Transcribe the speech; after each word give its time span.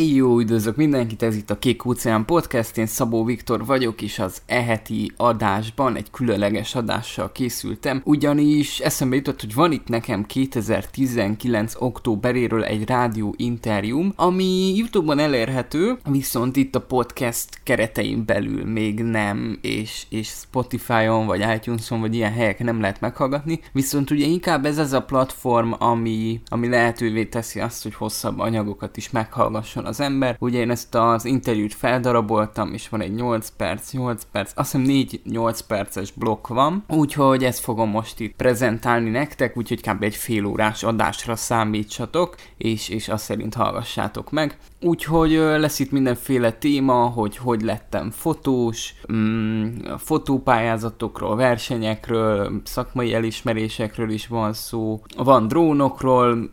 Jó, 0.00 0.38
üdvözlök 0.38 0.76
mindenkit, 0.76 1.22
ez 1.22 1.36
itt 1.36 1.50
a 1.50 1.58
Kék 1.58 1.84
Óceán 1.84 2.24
Podcast, 2.24 2.76
én 2.76 2.86
Szabó 2.86 3.24
Viktor 3.24 3.64
vagyok, 3.66 4.02
és 4.02 4.18
az 4.18 4.42
eheti 4.46 5.12
adásban 5.16 5.96
egy 5.96 6.10
különleges 6.10 6.74
adással 6.74 7.32
készültem, 7.32 8.00
ugyanis 8.04 8.78
eszembe 8.78 9.16
jutott, 9.16 9.40
hogy 9.40 9.54
van 9.54 9.72
itt 9.72 9.88
nekem 9.88 10.26
2019. 10.26 11.74
októberéről 11.78 12.64
egy 12.64 12.88
rádió 12.88 13.34
interjúm, 13.36 14.12
ami 14.16 14.74
Youtube-on 14.76 15.18
elérhető, 15.18 15.98
viszont 16.10 16.56
itt 16.56 16.74
a 16.74 16.80
podcast 16.80 17.60
keretein 17.62 18.24
belül 18.24 18.64
még 18.64 19.02
nem, 19.02 19.58
és, 19.62 20.06
és 20.08 20.28
Spotify-on, 20.28 21.26
vagy 21.26 21.44
iTunes-on, 21.54 22.00
vagy 22.00 22.14
ilyen 22.14 22.32
helyeken 22.32 22.66
nem 22.66 22.80
lehet 22.80 23.00
meghallgatni, 23.00 23.60
viszont 23.72 24.10
ugye 24.10 24.26
inkább 24.26 24.64
ez 24.64 24.78
az 24.78 24.92
a 24.92 25.02
platform, 25.02 25.72
ami, 25.78 26.40
ami 26.48 26.68
lehetővé 26.68 27.24
teszi 27.24 27.60
azt, 27.60 27.82
hogy 27.82 27.94
hosszabb 27.94 28.38
anyagokat 28.38 28.96
is 28.96 29.10
meghallgasson 29.10 29.86
az 29.88 30.00
ember. 30.00 30.36
Ugye 30.38 30.58
én 30.58 30.70
ezt 30.70 30.94
az 30.94 31.24
interjút 31.24 31.74
feldaraboltam, 31.74 32.72
és 32.72 32.88
van 32.88 33.00
egy 33.00 33.14
8 33.14 33.48
perc, 33.56 33.92
8 33.92 34.22
perc, 34.32 34.52
azt 34.54 34.72
hiszem 34.72 34.86
4-8 35.24 35.60
perces 35.66 36.10
blokk 36.12 36.46
van, 36.46 36.84
úgyhogy 36.88 37.44
ezt 37.44 37.60
fogom 37.60 37.90
most 37.90 38.20
itt 38.20 38.36
prezentálni 38.36 39.10
nektek, 39.10 39.56
úgyhogy 39.56 39.80
kb. 39.80 40.02
egy 40.02 40.16
fél 40.16 40.44
órás 40.44 40.82
adásra 40.82 41.36
számítsatok, 41.36 42.34
és, 42.56 42.88
és 42.88 43.08
azt 43.08 43.24
szerint 43.24 43.54
hallgassátok 43.54 44.30
meg. 44.30 44.56
Úgyhogy 44.80 45.30
lesz 45.32 45.78
itt 45.78 45.90
mindenféle 45.90 46.52
téma, 46.52 46.94
hogy 46.94 47.36
hogy 47.36 47.62
lettem 47.62 48.10
fotós, 48.10 48.94
mm, 49.12 49.66
fotópályázatokról, 49.96 51.36
versenyekről, 51.36 52.60
szakmai 52.64 53.14
elismerésekről 53.14 54.10
is 54.10 54.26
van 54.26 54.52
szó. 54.52 55.00
Van 55.16 55.48
drónokról 55.48 56.48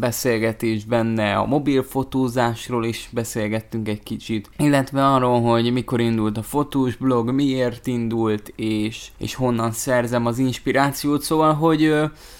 beszélgetés 0.00 0.84
benne, 0.84 1.36
a 1.36 1.46
mobilfotózásról 1.46 2.84
is 2.84 3.08
beszélgettünk 3.12 3.88
egy 3.88 4.02
kicsit, 4.02 4.50
illetve 4.58 5.06
arról, 5.06 5.40
hogy 5.40 5.72
mikor 5.72 6.00
indult 6.00 6.36
a 6.38 6.42
fotós 6.42 6.96
blog, 6.96 7.30
miért 7.30 7.86
indult, 7.86 8.52
és, 8.56 9.08
és 9.18 9.34
honnan 9.34 9.70
szerzem 9.70 10.26
az 10.26 10.38
inspirációt, 10.38 11.22
szóval, 11.22 11.52
hogy 11.54 11.94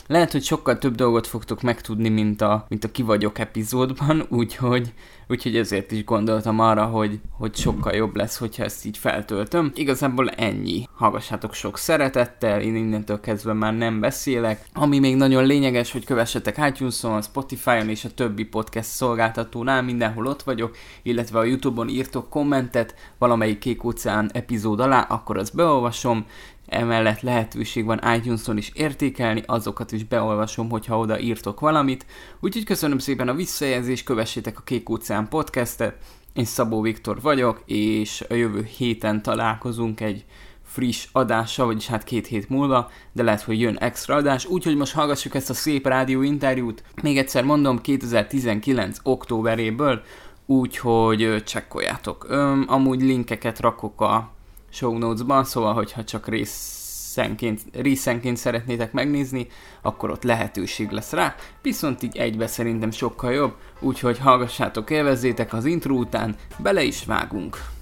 lehet, 0.06 0.32
hogy 0.32 0.42
sokkal 0.42 0.78
több 0.78 0.94
dolgot 0.94 1.26
fogtok 1.26 1.62
megtudni, 1.62 2.08
mint 2.08 2.40
a, 2.40 2.66
mint 2.68 2.84
a 2.84 2.90
ki 2.90 3.02
vagyok 3.02 3.38
epizódban, 3.38 4.26
úgyhogy 4.40 4.92
úgyhogy 5.28 5.56
ezért 5.56 5.92
is 5.92 6.04
gondoltam 6.04 6.58
arra, 6.58 6.84
hogy, 6.84 7.20
hogy 7.30 7.54
sokkal 7.54 7.94
jobb 7.94 8.16
lesz, 8.16 8.36
hogyha 8.36 8.64
ezt 8.64 8.84
így 8.84 8.98
feltöltöm. 8.98 9.72
Igazából 9.74 10.28
ennyi. 10.28 10.88
Hallgassátok 10.94 11.54
sok 11.54 11.78
szeretettel, 11.78 12.60
én 12.60 12.76
innentől 12.76 13.20
kezdve 13.20 13.52
már 13.52 13.76
nem 13.76 14.00
beszélek. 14.00 14.64
Ami 14.72 14.98
még 14.98 15.16
nagyon 15.16 15.44
lényeges, 15.44 15.92
hogy 15.92 16.04
kövessetek 16.04 16.62
iTunes-on, 16.68 17.22
Spotify-on 17.22 17.88
és 17.88 18.04
a 18.04 18.14
többi 18.14 18.44
podcast 18.44 18.88
szolgáltatónál, 18.88 19.82
mindenhol 19.82 20.26
ott 20.26 20.42
vagyok, 20.42 20.76
illetve 21.02 21.38
a 21.38 21.44
Youtube-on 21.44 21.88
írtok 21.88 22.28
kommentet 22.28 22.94
valamelyik 23.18 23.58
Kék 23.58 23.84
Óceán 23.84 24.30
epizód 24.32 24.80
alá, 24.80 25.00
akkor 25.00 25.38
azt 25.38 25.54
beolvasom, 25.54 26.26
Emellett 26.66 27.20
lehetőség 27.20 27.84
van 27.84 28.00
iTunes-on 28.16 28.56
is 28.56 28.70
értékelni, 28.74 29.42
azokat 29.46 29.92
is 29.92 30.04
beolvasom, 30.04 30.70
hogyha 30.70 30.98
oda 30.98 31.18
írtok 31.18 31.60
valamit. 31.60 32.06
Úgyhogy 32.40 32.64
köszönöm 32.64 32.98
szépen 32.98 33.28
a 33.28 33.34
visszajelzést, 33.34 34.04
kövessétek 34.04 34.58
a 34.58 34.62
Kék 34.62 34.88
Óceán 34.88 35.28
podcastet. 35.28 35.96
Én 36.32 36.44
Szabó 36.44 36.80
Viktor 36.80 37.20
vagyok, 37.20 37.62
és 37.66 38.24
a 38.28 38.34
jövő 38.34 38.62
héten 38.76 39.22
találkozunk 39.22 40.00
egy 40.00 40.24
friss 40.64 41.08
adással, 41.12 41.66
vagyis 41.66 41.86
hát 41.86 42.04
két 42.04 42.26
hét 42.26 42.48
múlva, 42.48 42.90
de 43.12 43.22
lehet, 43.22 43.42
hogy 43.42 43.60
jön 43.60 43.76
extra 43.76 44.14
adás, 44.14 44.46
úgyhogy 44.46 44.76
most 44.76 44.94
hallgassuk 44.94 45.34
ezt 45.34 45.50
a 45.50 45.54
szép 45.54 45.86
rádió 45.86 46.22
interjút. 46.22 46.82
Még 47.02 47.18
egyszer 47.18 47.44
mondom, 47.44 47.80
2019. 47.80 48.98
októberéből, 49.02 50.02
úgyhogy 50.46 51.42
csekkoljátok. 51.44 52.26
Öm, 52.28 52.64
amúgy 52.68 53.02
linkeket 53.02 53.60
rakok 53.60 54.00
a 54.00 54.33
show 54.74 54.98
notes-ban, 54.98 55.44
szóval 55.44 55.74
hogyha 55.74 56.04
csak 56.04 56.28
részenként, 56.28 57.60
részenként 57.72 58.36
szeretnétek 58.36 58.92
megnézni, 58.92 59.46
akkor 59.82 60.10
ott 60.10 60.22
lehetőség 60.22 60.90
lesz 60.90 61.12
rá, 61.12 61.34
viszont 61.62 62.02
így 62.02 62.16
egybe 62.16 62.46
szerintem 62.46 62.90
sokkal 62.90 63.32
jobb, 63.32 63.54
úgyhogy 63.80 64.18
hallgassátok, 64.18 64.90
élvezzétek 64.90 65.52
az 65.52 65.64
intro 65.64 65.94
után, 65.94 66.36
bele 66.58 66.82
is 66.82 67.04
vágunk. 67.04 67.73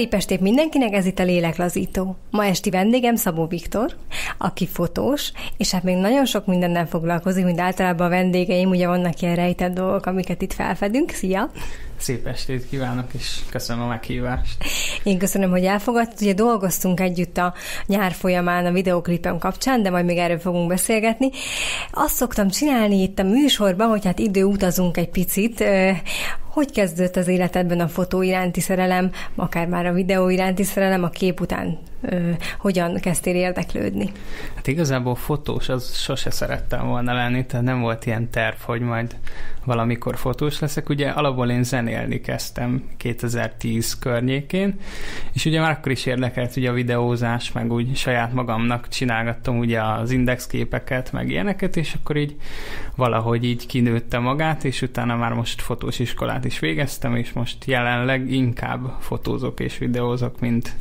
Szép 0.00 0.14
estét 0.14 0.40
mindenkinek, 0.40 0.92
ez 0.92 1.06
itt 1.06 1.18
a 1.18 1.22
Léleklazító. 1.22 2.16
Ma 2.30 2.44
esti 2.44 2.70
vendégem 2.70 3.16
Szabó 3.16 3.46
Viktor, 3.46 3.96
aki 4.38 4.66
fotós, 4.66 5.32
és 5.56 5.70
hát 5.70 5.82
még 5.82 5.96
nagyon 5.96 6.24
sok 6.24 6.46
mindennel 6.46 6.86
foglalkozik, 6.86 7.44
mint 7.44 7.60
általában 7.60 8.06
a 8.06 8.10
vendégeim, 8.10 8.68
ugye 8.68 8.86
vannak 8.86 9.20
ilyen 9.20 9.34
rejtett 9.34 9.74
dolgok, 9.74 10.06
amiket 10.06 10.42
itt 10.42 10.52
felfedünk. 10.52 11.10
Szia! 11.10 11.50
Szép 11.96 12.26
estét 12.26 12.68
kívánok, 12.68 13.06
és 13.12 13.38
köszönöm 13.50 13.82
a 13.82 13.86
meghívást. 13.86 14.64
Én 15.02 15.18
köszönöm, 15.18 15.50
hogy 15.50 15.64
elfogadt. 15.64 16.20
Ugye 16.20 16.32
dolgoztunk 16.32 17.00
együtt 17.00 17.36
a 17.36 17.54
nyár 17.86 18.12
folyamán 18.12 18.66
a 18.66 18.72
videoklipem 18.72 19.38
kapcsán, 19.38 19.82
de 19.82 19.90
majd 19.90 20.04
még 20.04 20.16
erről 20.16 20.38
fogunk 20.38 20.68
beszélgetni. 20.68 21.30
Azt 21.92 22.14
szoktam 22.14 22.48
csinálni 22.48 23.02
itt 23.02 23.18
a 23.18 23.22
műsorban, 23.22 23.88
hogy 23.88 24.04
hát 24.04 24.18
idő 24.18 24.44
utazunk 24.44 24.96
egy 24.96 25.10
picit, 25.10 25.64
hogy 26.60 26.72
kezdődött 26.72 27.16
az 27.16 27.28
életedben 27.28 27.80
a 27.80 27.88
fotó 27.88 28.22
iránti 28.22 28.60
szerelem, 28.60 29.10
akár 29.34 29.66
már 29.66 29.86
a 29.86 29.92
videó 29.92 30.28
iránti 30.28 30.62
szerelem, 30.62 31.04
a 31.04 31.08
kép 31.08 31.40
után 31.40 31.78
ö, 32.00 32.30
hogyan 32.58 32.98
kezdtél 33.00 33.34
érdeklődni? 33.34 34.12
Hát 34.54 34.66
igazából 34.66 35.14
fotós, 35.14 35.68
az 35.68 35.96
sose 35.96 36.30
szerettem 36.30 36.86
volna 36.86 37.12
lenni, 37.12 37.46
tehát 37.46 37.64
nem 37.64 37.80
volt 37.80 38.06
ilyen 38.06 38.30
terv, 38.30 38.56
hogy 38.62 38.80
majd 38.80 39.16
valamikor 39.64 40.16
fotós 40.16 40.60
leszek. 40.60 40.88
Ugye 40.88 41.08
alapból 41.08 41.50
én 41.50 41.62
zenélni 41.62 42.20
kezdtem 42.20 42.84
2010 42.96 43.98
környékén, 43.98 44.74
és 45.32 45.44
ugye 45.44 45.60
már 45.60 45.70
akkor 45.70 45.92
is 45.92 46.06
érdekelt 46.06 46.56
ugye 46.56 46.70
a 46.70 46.72
videózás, 46.72 47.52
meg 47.52 47.72
úgy 47.72 47.96
saját 47.96 48.32
magamnak 48.32 48.88
csinálgattam 48.88 49.58
ugye 49.58 49.82
az 49.82 50.10
indexképeket, 50.10 51.12
meg 51.12 51.30
ilyeneket, 51.30 51.76
és 51.76 51.94
akkor 51.94 52.16
így 52.16 52.36
valahogy 52.96 53.44
így 53.44 53.66
kinőtte 53.66 54.18
magát, 54.18 54.64
és 54.64 54.82
utána 54.82 55.16
már 55.16 55.32
most 55.32 55.62
fotós 55.62 55.98
iskolát 55.98 56.44
is 56.44 56.49
végeztem, 56.58 57.16
és 57.16 57.32
most 57.32 57.64
jelenleg 57.64 58.30
inkább 58.30 58.96
fotózok 59.00 59.60
és 59.60 59.78
videózok, 59.78 60.40
mint 60.40 60.74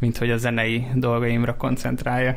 mint 0.00 0.18
hogy 0.18 0.30
a 0.30 0.36
zenei 0.36 0.86
dolgaimra 0.94 1.56
koncentráljak. 1.56 2.36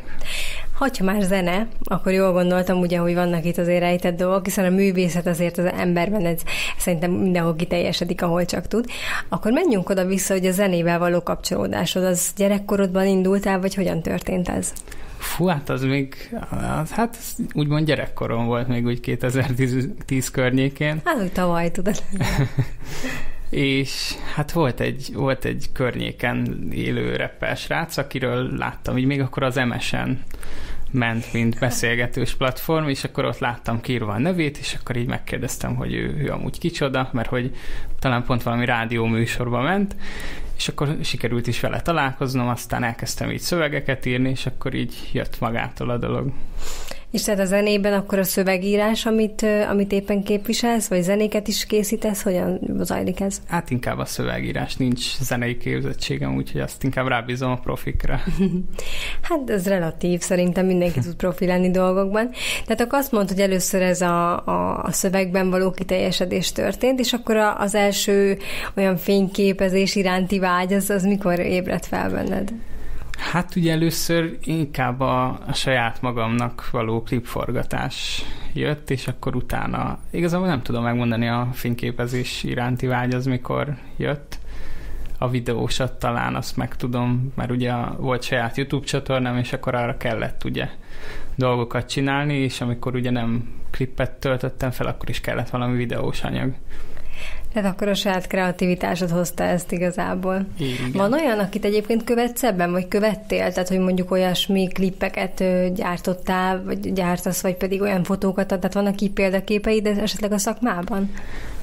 Hogyha 0.78 1.04
már 1.04 1.22
zene, 1.22 1.68
akkor 1.84 2.12
jól 2.12 2.32
gondoltam 2.32 2.80
ugye, 2.80 2.98
hogy 2.98 3.14
vannak 3.14 3.46
itt 3.46 3.58
azért 3.58 3.80
rejtett 3.80 4.18
dolgok, 4.18 4.46
hiszen 4.46 4.66
a 4.66 4.76
művészet 4.76 5.28
azért 5.28 5.58
az 5.58 5.66
emberben 5.66 6.26
ez 6.26 6.42
szerintem 6.78 7.12
mindenhol 7.12 7.56
kiteljesedik, 7.56 8.22
ahol 8.22 8.46
csak 8.46 8.68
tud. 8.68 8.86
Akkor 9.30 9.52
menjünk 9.52 9.90
oda 9.90 10.06
vissza, 10.06 10.34
hogy 10.34 10.46
a 10.46 10.52
zenével 10.52 11.00
való 11.00 11.22
kapcsolódásod, 11.22 12.04
az 12.04 12.34
gyerekkorodban 12.36 13.08
indultál, 13.08 13.60
vagy 13.60 13.76
hogyan 13.76 14.02
történt 14.02 14.50
ez? 14.50 14.74
Fú, 15.24 15.46
hát 15.46 15.70
az 15.70 15.84
még, 15.84 16.36
az, 16.82 16.92
hát 16.92 17.18
úgymond 17.54 17.86
gyerekkorom 17.86 18.46
volt 18.46 18.68
még 18.68 18.86
úgy 18.86 19.00
2010 19.00 20.32
környékén. 20.32 21.02
Hát 21.04 21.22
úgy 21.22 21.32
tavaly, 21.32 21.72
tudod. 21.72 22.04
és 23.50 24.14
hát 24.36 24.52
volt 24.52 24.80
egy, 24.80 25.10
volt 25.14 25.46
egy 25.46 25.66
környéken 25.74 26.68
élő 26.72 27.16
reppel 27.16 27.56
srác, 27.56 27.98
akiről 27.98 28.58
láttam, 28.58 28.98
így 28.98 29.06
még 29.06 29.22
akkor 29.22 29.44
az 29.44 29.56
MSN 29.56 30.10
ment, 30.92 31.34
mint 31.34 31.60
beszélgetős 31.60 32.36
platform, 32.36 32.88
és 32.88 33.04
akkor 33.04 33.26
ott 33.26 33.40
láttam 33.40 33.82
kírva 33.82 34.14
a 34.14 34.20
nevét, 34.20 34.58
és 34.58 34.78
akkor 34.80 34.96
így 34.96 35.08
megkérdeztem, 35.08 35.76
hogy 35.76 35.94
ő, 35.94 36.16
ő 36.18 36.30
amúgy 36.32 36.60
kicsoda, 36.60 37.10
mert 37.12 37.30
hogy 37.30 37.56
talán 38.00 38.24
pont 38.24 38.44
valami 38.44 38.66
rádió 38.66 39.06
műsorba 39.06 39.62
ment, 39.62 39.96
és 40.58 40.68
akkor 40.68 40.98
sikerült 41.04 41.48
is 41.48 41.60
vele 41.60 41.82
találkoznom, 41.82 42.48
aztán 42.48 42.84
elkezdtem 42.84 43.32
így 43.32 43.40
szövegeket 43.40 44.06
írni, 44.06 44.30
és 44.30 44.46
akkor 44.46 44.74
így 44.74 45.10
jött 45.12 45.40
magától 45.40 45.90
a 45.90 45.98
dolog. 45.98 46.32
És 47.14 47.24
tehát 47.24 47.40
a 47.40 47.46
zenében 47.46 47.94
akkor 47.94 48.20
a 48.20 48.24
szövegírás, 48.24 49.06
amit, 49.06 49.46
amit 49.70 49.92
éppen 49.92 50.24
képviselsz, 50.24 50.88
vagy 50.88 51.02
zenéket 51.02 51.48
is 51.48 51.66
készítesz, 51.66 52.22
hogyan 52.22 52.60
zajlik 52.80 53.20
ez? 53.20 53.42
Hát 53.48 53.70
inkább 53.70 53.98
a 53.98 54.06
szövegírás, 54.06 54.76
nincs 54.76 55.20
zenei 55.20 55.58
képzettségem, 55.58 56.36
úgyhogy 56.36 56.62
azt 56.62 56.84
inkább 56.84 57.08
rábízom 57.08 57.52
a 57.52 57.60
profikra. 57.60 58.20
hát 59.30 59.50
ez 59.50 59.68
relatív, 59.68 60.22
szerintem 60.22 60.66
mindenki 60.66 61.00
tud 61.00 61.16
profi 61.16 61.46
lenni 61.46 61.72
dolgokban. 61.72 62.30
Tehát 62.66 62.82
akkor 62.82 63.00
azt 63.00 63.12
mondod, 63.12 63.30
hogy 63.32 63.42
először 63.42 63.82
ez 63.82 64.02
a, 64.02 64.46
a, 64.46 64.84
a 64.84 64.92
szövegben 64.92 65.50
való 65.50 65.72
kiteljesedés 65.72 66.52
történt, 66.52 67.00
és 67.00 67.14
akkor 67.14 67.36
a, 67.36 67.60
az 67.60 67.76
első 67.76 68.38
olyan 68.76 68.98
fényképezés 68.98 69.96
iránti 69.96 70.40
vágy, 70.40 70.74
az, 70.74 70.90
az 70.90 71.04
mikor 71.04 71.40
ébredt 71.40 71.86
fel 71.86 72.10
benned? 72.10 72.54
Hát 73.32 73.56
ugye 73.56 73.72
először 73.72 74.38
inkább 74.44 75.00
a, 75.00 75.26
a 75.48 75.54
saját 75.54 76.02
magamnak 76.02 76.70
való 76.72 77.02
klipforgatás 77.04 78.24
jött, 78.54 78.90
és 78.90 79.08
akkor 79.08 79.36
utána 79.36 80.00
igazából 80.12 80.48
nem 80.48 80.62
tudom 80.62 80.84
megmondani 80.84 81.28
a 81.28 81.50
fényképezés 81.54 82.44
iránti 82.44 82.88
vágy 82.88 83.14
az 83.14 83.26
mikor 83.26 83.78
jött. 83.98 84.38
a 85.18 85.30
videósat 85.30 86.00
talán 86.00 86.36
azt 86.36 86.58
meg 86.58 86.76
tudom, 86.76 87.32
mert 87.36 87.52
ugye 87.52 87.74
volt 87.98 88.24
saját 88.24 88.58
YouTube 88.58 88.86
csatornám, 88.86 89.38
és 89.38 89.54
akkor 89.54 89.76
arra 89.76 89.98
kellett 89.98 90.44
ugye 90.44 90.70
dolgokat 91.36 91.90
csinálni, 91.90 92.34
és 92.34 92.62
amikor 92.62 92.96
ugye 92.96 93.12
nem 93.12 93.50
klippet 93.72 94.12
töltöttem 94.12 94.72
fel, 94.72 94.88
akkor 94.88 95.10
is 95.10 95.22
kellett 95.22 95.50
valami 95.50 95.78
videós 95.78 96.24
anyag. 96.24 96.54
Tehát 97.54 97.72
akkor 97.74 97.88
a 97.88 97.94
saját 97.94 98.28
kreativitásod 98.28 99.10
hozta 99.10 99.44
ezt 99.44 99.72
igazából. 99.72 100.46
Igen. 100.58 100.92
Van 100.94 101.14
olyan, 101.14 101.40
akit 101.40 101.66
egyébként 101.66 102.04
követsz 102.04 102.44
ebben, 102.44 102.72
vagy 102.72 102.88
követtél? 102.88 103.52
Tehát, 103.52 103.68
hogy 103.68 103.80
mondjuk 103.80 104.12
olyasmi 104.12 104.68
klippeket 104.68 105.44
gyártottál, 105.74 106.64
vagy 106.64 106.94
gyártasz, 106.94 107.42
vagy 107.42 107.56
pedig 107.56 107.82
olyan 107.82 108.04
fotókat, 108.04 108.48
tehát 108.48 108.74
vannak 108.74 109.02
így 109.02 109.12
példaképeid 109.12 109.86
esetleg 109.86 110.32
a 110.32 110.38
szakmában? 110.38 111.12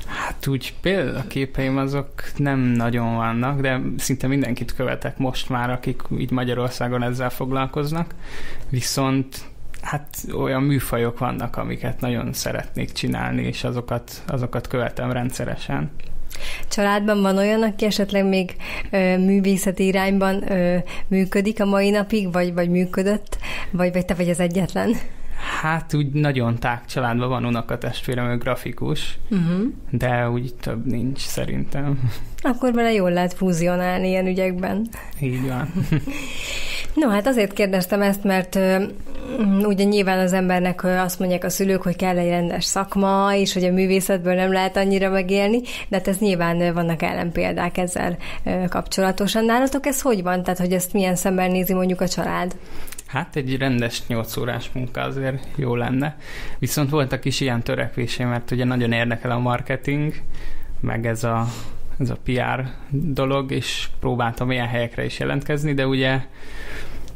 Hát 0.07 0.47
úgy 0.47 0.75
példaképeim 0.81 1.77
azok 1.77 2.09
nem 2.37 2.59
nagyon 2.59 3.15
vannak, 3.15 3.61
de 3.61 3.81
szinte 3.97 4.27
mindenkit 4.27 4.75
követek 4.75 5.19
most 5.19 5.49
már, 5.49 5.71
akik 5.71 6.03
így 6.19 6.31
Magyarországon 6.31 7.03
ezzel 7.03 7.31
foglalkoznak. 7.31 8.15
Viszont 8.69 9.50
hát 9.83 10.07
olyan 10.37 10.63
műfajok 10.63 11.19
vannak, 11.19 11.57
amiket 11.57 12.01
nagyon 12.01 12.33
szeretnék 12.33 12.93
csinálni, 12.93 13.43
és 13.43 13.65
azokat, 13.65 14.23
azokat 14.27 14.67
követem 14.67 15.13
rendszeresen. 15.13 15.91
Családban 16.69 17.21
van 17.21 17.37
olyan, 17.37 17.63
aki 17.63 17.85
esetleg 17.85 18.29
még 18.29 18.57
ö, 18.91 19.19
művészeti 19.19 19.87
irányban 19.87 20.53
ö, 20.53 20.77
működik 21.09 21.61
a 21.61 21.65
mai 21.65 21.91
napig, 21.91 22.33
vagy, 22.33 22.55
vagy 22.55 22.69
működött, 22.69 23.39
vagy, 23.71 23.93
vagy 23.93 24.05
te 24.05 24.15
vagy 24.15 24.29
az 24.29 24.41
egyetlen? 24.41 24.97
Hát 25.61 25.95
úgy 25.95 26.11
nagyon 26.11 26.59
tág 26.59 26.85
családban 26.87 27.29
van 27.29 27.45
unokatestvérem, 27.45 28.31
ő 28.31 28.37
grafikus, 28.37 29.19
uh-huh. 29.31 29.63
de 29.91 30.31
úgy 30.31 30.55
több 30.55 30.87
nincs 30.87 31.19
szerintem. 31.19 32.11
Akkor 32.43 32.73
vele 32.73 32.93
jól 32.93 33.11
lehet 33.11 33.35
fúzionálni 33.35 34.09
ilyen 34.09 34.27
ügyekben. 34.27 34.89
Így 35.21 35.49
van. 35.49 35.73
No, 36.95 37.09
hát 37.09 37.27
azért 37.27 37.53
kérdeztem 37.53 38.03
ezt, 38.03 38.25
mert 38.25 38.55
uh, 38.55 38.83
ugye 39.67 39.85
nyilván 39.85 40.19
az 40.19 40.33
embernek 40.33 40.85
azt 40.85 41.19
mondják 41.19 41.45
a 41.45 41.49
szülők, 41.49 41.83
hogy 41.83 41.97
kell 41.97 42.19
egy 42.19 42.29
rendes 42.29 42.65
szakma, 42.65 43.31
és 43.35 43.53
hogy 43.53 43.65
a 43.65 43.73
művészetből 43.73 44.35
nem 44.35 44.53
lehet 44.53 44.77
annyira 44.77 45.11
megélni, 45.11 45.61
de 45.61 45.97
hát 45.97 46.09
ez 46.09 46.19
nyilván 46.19 46.75
vannak 46.75 47.03
ellenpéldák 47.03 47.79
ezzel 47.79 48.17
kapcsolatosan. 48.69 49.45
Nálatok 49.45 49.87
ez 49.87 50.01
hogy 50.01 50.23
van? 50.23 50.43
Tehát, 50.43 50.59
hogy 50.59 50.73
ezt 50.73 50.93
milyen 50.93 51.17
szemben 51.17 51.51
nézi 51.51 51.75
mondjuk 51.75 52.01
a 52.01 52.09
család? 52.09 52.57
Hát 53.11 53.37
egy 53.37 53.57
rendes 53.57 54.07
8 54.07 54.37
órás 54.37 54.71
munka 54.73 55.01
azért 55.01 55.47
jó 55.57 55.75
lenne. 55.75 56.17
Viszont 56.59 56.91
voltak 56.91 57.25
is 57.25 57.41
ilyen 57.41 57.63
törekvésé, 57.63 58.25
mert 58.25 58.51
ugye 58.51 58.65
nagyon 58.65 58.93
érdekel 58.93 59.31
a 59.31 59.39
marketing, 59.39 60.15
meg 60.81 61.07
ez 61.07 61.25
a, 61.25 61.47
ez 61.99 62.11
a 62.11 62.17
PR 62.25 62.71
dolog, 62.91 63.53
és 63.53 63.89
próbáltam 64.01 64.51
ilyen 64.51 64.67
helyekre 64.67 65.05
is 65.05 65.19
jelentkezni, 65.19 65.75
de 65.75 65.87
ugye 65.87 66.21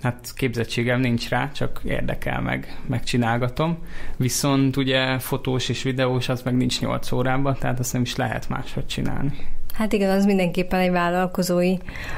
hát 0.02 0.32
képzettségem 0.36 1.00
nincs 1.00 1.28
rá, 1.28 1.50
csak 1.50 1.80
érdekel 1.84 2.40
meg, 2.40 2.78
megcsinálgatom. 2.86 3.78
Viszont 4.16 4.76
ugye 4.76 5.18
fotós 5.18 5.68
és 5.68 5.82
videós 5.82 6.28
az 6.28 6.42
meg 6.42 6.56
nincs 6.56 6.80
8 6.80 7.12
órában, 7.12 7.56
tehát 7.58 7.78
azt 7.78 7.92
nem 7.92 8.02
is 8.02 8.16
lehet 8.16 8.48
máshogy 8.48 8.86
csinálni. 8.86 9.32
Hát 9.74 9.92
igen, 9.92 10.10
az 10.10 10.24
mindenképpen 10.24 10.80
egy 10.80 10.90
vállalkozói 10.90 11.76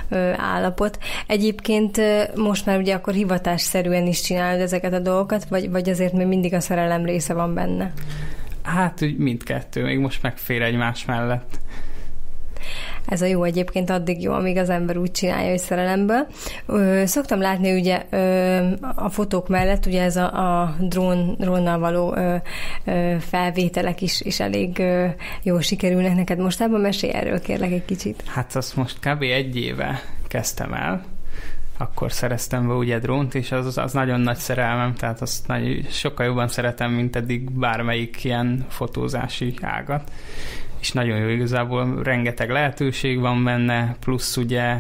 ö, 0.09 0.31
állapot. 0.37 0.99
Egyébként 1.27 1.99
ö, 1.99 2.23
most 2.35 2.67
már 2.67 2.79
ugye 2.79 2.95
akkor 2.95 3.15
hivatásszerűen 3.15 4.07
is 4.07 4.21
csinálod 4.21 4.61
ezeket 4.61 4.93
a 4.93 4.99
dolgokat, 4.99 5.45
vagy, 5.49 5.71
vagy 5.71 5.89
azért 5.89 6.13
még 6.13 6.27
mindig 6.27 6.55
a 6.55 6.61
szerelem 6.61 7.05
része 7.05 7.35
van 7.35 7.55
benne? 7.55 7.93
Hát 8.63 9.01
mindkettő, 9.17 9.83
még 9.83 9.99
most 9.99 10.23
megfér 10.23 10.63
egymás 10.63 11.05
mellett. 11.05 11.59
Ez 13.07 13.23
a 13.23 13.27
jó 13.27 13.43
egyébként 13.43 13.91
addig 13.91 14.23
jó, 14.23 14.33
amíg 14.33 14.57
az 14.57 14.71
ember 14.71 14.97
úgy 14.97 15.11
csinálja, 15.11 15.51
hogy 15.51 15.59
szerelemből. 15.59 16.27
Szoktam 17.05 17.41
látni 17.41 17.79
ugye 17.79 18.03
a 18.95 19.09
fotók 19.09 19.49
mellett 19.49 19.87
ugye 19.87 20.03
ez 20.03 20.17
a, 20.17 20.63
a 20.63 20.77
drón, 20.81 21.37
drónnal 21.39 21.79
való 21.79 22.17
felvételek 23.21 24.03
is, 24.03 24.21
is 24.21 24.41
elég 24.41 24.83
jól 25.43 25.61
sikerülnek 25.61 26.15
neked. 26.15 26.39
Mostában 26.39 26.81
mesélj 26.81 27.13
erről 27.13 27.41
kérlek 27.41 27.71
egy 27.71 27.85
kicsit. 27.85 28.23
Hát 28.27 28.57
azt 28.57 28.77
most 28.77 28.99
kb. 28.99 29.23
egy 29.23 29.57
éve 29.57 30.03
kezdtem 30.29 30.73
el, 30.73 31.05
akkor 31.79 32.13
szereztem 32.13 32.67
be 32.67 32.75
ugye 32.75 32.99
drónt, 32.99 33.35
és 33.35 33.53
az, 33.53 33.79
az 33.79 33.93
nagyon 33.93 34.21
nagy 34.21 34.37
szerelmem, 34.37 34.95
tehát 34.95 35.21
azt 35.21 35.47
nagy, 35.47 35.87
sokkal 35.91 36.27
jobban 36.27 36.49
szeretem, 36.49 36.93
mint 36.93 37.17
eddig 37.17 37.51
bármelyik 37.51 38.25
ilyen 38.25 38.67
fotózási 38.69 39.55
ágat 39.61 40.11
és 40.81 40.93
nagyon 40.93 41.19
jó 41.19 41.29
igazából, 41.29 42.03
rengeteg 42.03 42.51
lehetőség 42.51 43.21
van 43.21 43.45
benne, 43.45 43.97
plusz 44.01 44.37
ugye 44.37 44.77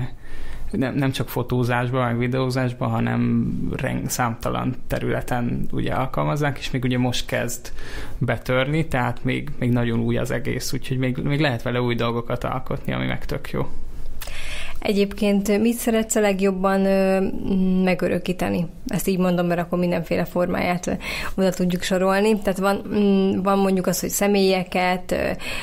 nem, 0.70 0.94
nem 0.94 1.10
csak 1.10 1.28
fotózásban, 1.28 2.04
meg 2.04 2.18
videózásban, 2.18 2.90
hanem 2.90 3.50
reng, 3.76 4.08
számtalan 4.08 4.74
területen 4.86 5.66
ugye 5.72 5.92
alkalmazzák, 5.92 6.58
és 6.58 6.70
még 6.70 6.84
ugye 6.84 6.98
most 6.98 7.26
kezd 7.26 7.72
betörni, 8.18 8.86
tehát 8.86 9.24
még, 9.24 9.50
még 9.58 9.70
nagyon 9.70 10.00
új 10.00 10.16
az 10.16 10.30
egész, 10.30 10.72
úgyhogy 10.72 10.98
még, 10.98 11.16
még 11.16 11.40
lehet 11.40 11.62
vele 11.62 11.80
új 11.80 11.94
dolgokat 11.94 12.44
alkotni, 12.44 12.92
ami 12.92 13.06
meg 13.06 13.24
tök 13.24 13.50
jó. 13.50 13.68
Egyébként 14.86 15.60
mit 15.60 15.76
szeretsz 15.76 16.14
a 16.14 16.20
legjobban 16.20 16.80
megörökíteni? 17.82 18.66
Ezt 18.86 19.08
így 19.08 19.18
mondom, 19.18 19.46
mert 19.46 19.60
akkor 19.60 19.78
mindenféle 19.78 20.24
formáját 20.24 20.98
oda 21.34 21.50
tudjuk 21.50 21.82
sorolni. 21.82 22.38
Tehát 22.38 22.58
van, 22.58 22.82
van 23.42 23.58
mondjuk 23.58 23.86
az, 23.86 24.00
hogy 24.00 24.08
személyeket, 24.08 25.14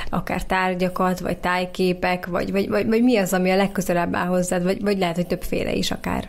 akár 0.09 0.43
tárgyakat, 0.43 1.19
vagy 1.19 1.37
tájképek, 1.37 2.25
vagy, 2.25 2.51
vagy, 2.51 2.69
vagy, 2.69 2.87
vagy 2.87 3.03
mi 3.03 3.17
az, 3.17 3.33
ami 3.33 3.51
a 3.51 3.55
legközelebb 3.55 4.15
áll 4.15 4.27
hozzád, 4.27 4.63
vagy, 4.63 4.81
vagy 4.81 4.97
lehet, 4.97 5.15
hogy 5.15 5.27
többféle 5.27 5.73
is 5.73 5.91
akár. 5.91 6.27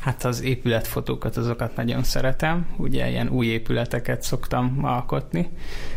Hát 0.00 0.24
az 0.24 0.42
épületfotókat, 0.42 1.36
azokat 1.36 1.76
nagyon 1.76 2.02
szeretem. 2.02 2.66
Ugye 2.76 3.08
ilyen 3.08 3.28
új 3.28 3.46
épületeket 3.46 4.22
szoktam 4.22 4.78
alkotni, 4.82 5.48